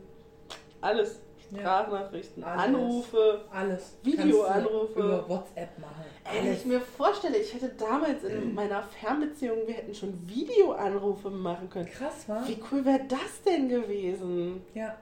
[0.81, 1.19] alles.
[1.49, 1.59] Ja.
[1.59, 2.63] Sprachnachrichten, Alles.
[2.65, 3.41] Anrufe.
[3.53, 3.97] Alles.
[4.03, 4.99] Videoanrufe.
[4.99, 6.03] Über WhatsApp machen.
[6.25, 11.29] Ey, wenn ich mir vorstelle, ich hätte damals in meiner Fernbeziehung, wir hätten schon Videoanrufe
[11.29, 11.85] machen können.
[11.85, 12.43] Krass, wa?
[12.45, 14.61] Wie cool wäre das denn gewesen?
[14.73, 14.97] Ja.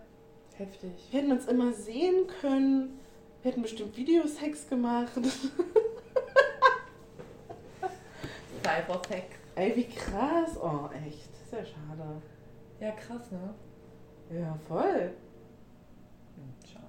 [0.56, 0.92] Heftig.
[1.10, 3.00] Wir hätten uns immer sehen können.
[3.42, 5.12] Wir hätten bestimmt Videosex gemacht.
[8.64, 9.26] Cybersex.
[9.56, 10.58] Ey, wie krass.
[10.62, 11.30] Oh, echt.
[11.44, 12.22] Ist ja schade.
[12.80, 13.54] Ja, krass, ne?
[14.38, 15.14] Ja, voll.
[16.36, 16.86] Hm, schade.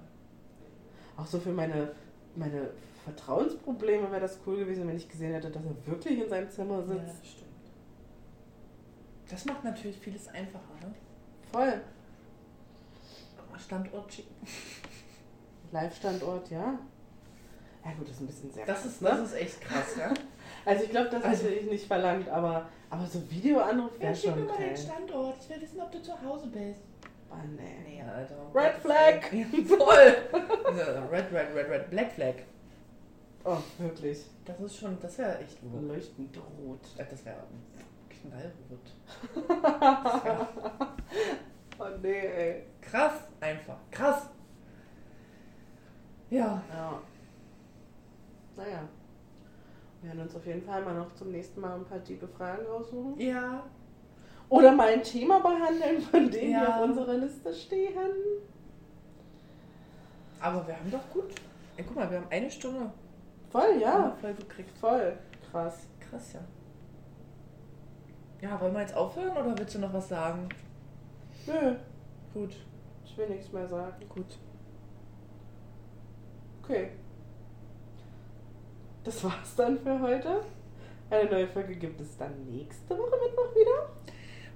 [1.15, 1.91] Auch so für meine,
[2.35, 2.69] meine
[3.05, 6.79] Vertrauensprobleme wäre das cool gewesen, wenn ich gesehen hätte, dass er wirklich in seinem Zimmer
[6.79, 7.19] Ja, sitzt.
[7.21, 7.47] das stimmt.
[9.29, 10.93] Das macht natürlich vieles einfacher, ne?
[11.51, 11.81] Voll.
[13.59, 14.35] Standort schicken.
[15.71, 16.77] Live-Standort, ja.
[17.83, 19.09] Ja gut, das ist ein bisschen sehr Das krass, ist, ne?
[19.09, 20.13] das ist echt krass, ja?
[20.67, 24.15] Also ich glaube, das Also- hätte ich nicht verlangt, aber, aber so Videoanruf Ja, wäre
[24.15, 24.77] schick mir schon mal den.
[24.77, 25.35] Standort.
[25.41, 26.79] Ich will wissen, ob du zu Hause bist.
[27.29, 27.77] Oh, nee.
[27.87, 28.35] Nee, Alter.
[28.53, 29.33] Red Flag!
[29.33, 29.45] Ja,
[29.77, 30.17] voll!
[30.77, 32.35] Ja, red, red, red, red, Black Flag.
[33.45, 34.25] Oh, wirklich.
[34.45, 35.87] Das ist schon, das wäre echt gut.
[35.87, 36.79] Leuchtend rot.
[36.97, 37.43] Das wäre
[38.09, 38.87] knallrot.
[39.33, 40.47] Das wär
[41.79, 42.63] Oh nee, ey.
[42.81, 43.77] krass, einfach.
[43.91, 44.29] Krass.
[46.29, 46.61] Ja.
[46.73, 47.01] Ja.
[48.55, 48.79] Naja.
[50.07, 52.65] Wir werden uns auf jeden Fall mal noch zum nächsten Mal ein paar tiefe Fragen
[52.65, 53.19] raussuchen.
[53.19, 53.61] Ja.
[54.47, 56.61] Oder mal ein Thema behandeln, von dem Ja.
[56.61, 57.91] wir auf unserer Liste stehen.
[60.39, 61.25] Aber wir haben doch gut.
[61.75, 62.89] Ey, guck mal, wir haben eine Stunde
[63.49, 64.15] Voll, ja.
[64.21, 64.71] voll gekriegt.
[64.77, 65.17] Voll.
[65.51, 65.87] Krass.
[65.99, 66.39] Krass, ja.
[68.41, 70.47] Ja, wollen wir jetzt aufhören oder willst du noch was sagen?
[71.47, 71.75] Nö,
[72.33, 72.55] Gut,
[73.03, 74.07] ich will nichts mehr sagen.
[74.07, 74.37] gut.
[76.63, 76.91] Okay.
[79.07, 80.41] Das war's dann für heute.
[81.09, 83.87] Eine neue Folge gibt es dann nächste Woche Mittwoch wieder.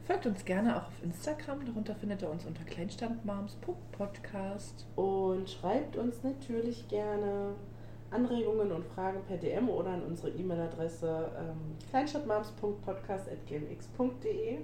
[0.05, 1.65] Folgt uns gerne auch auf Instagram.
[1.65, 4.87] Darunter findet ihr uns unter kleinstandmoms.podcast.
[4.97, 7.55] Und schreibt uns natürlich gerne
[8.09, 14.57] Anregungen und Fragen per DM oder an unsere E-Mail-Adresse ähm, kleinstadtmoms.podcast.gmx.de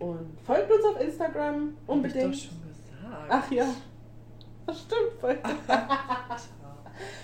[0.00, 2.36] und folgt uns auf Instagram Hab ich doch unbedingt.
[2.36, 3.30] schon gesagt.
[3.30, 3.64] Ach ja,
[4.66, 5.12] das stimmt.
[5.18, 5.38] voll.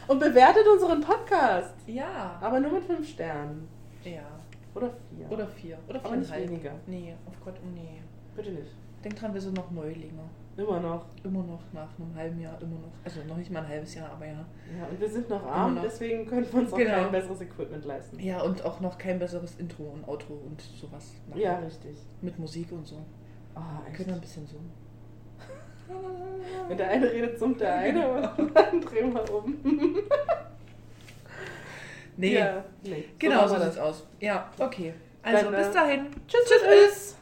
[0.06, 1.74] Und bewertet unseren Podcast.
[1.86, 2.38] Ja.
[2.40, 3.68] Aber nur mit fünf Sternen.
[4.04, 4.22] Ja.
[4.74, 5.30] Oder vier.
[5.30, 5.78] Oder vier.
[5.88, 6.72] Oder Aber nicht weniger.
[6.86, 8.00] Nee, auf Gott, oh nee.
[8.36, 8.70] Bitte nicht.
[9.04, 10.22] Denk dran, wir sind noch Neulinge.
[10.56, 11.06] Immer noch.
[11.22, 12.92] Immer noch nach einem halben Jahr, immer noch.
[13.04, 14.32] Also noch nicht mal ein halbes Jahr, aber ja.
[14.76, 15.82] Ja, und wir sind noch arm, noch.
[15.82, 16.94] deswegen können wir uns auch Genau.
[16.94, 18.18] kein besseres Equipment leisten.
[18.18, 21.12] Ja, und auch noch kein besseres Intro und Outro und sowas.
[21.28, 21.40] machen.
[21.40, 21.96] Ja, richtig.
[22.22, 22.96] Mit Musik und so.
[23.54, 23.96] Oh, Wir echt.
[23.98, 24.56] können ein bisschen so.
[26.68, 29.56] Wenn der eine redet, summt der eine und dann drehen wir um.
[32.16, 33.04] Nee, Ja, nee.
[33.18, 34.04] genau so wir sieht's aus.
[34.20, 34.92] Ja, okay.
[35.22, 36.06] Also Dann, äh, bis dahin.
[36.26, 36.62] Tschüss, tschüss.
[36.62, 37.16] tschüss.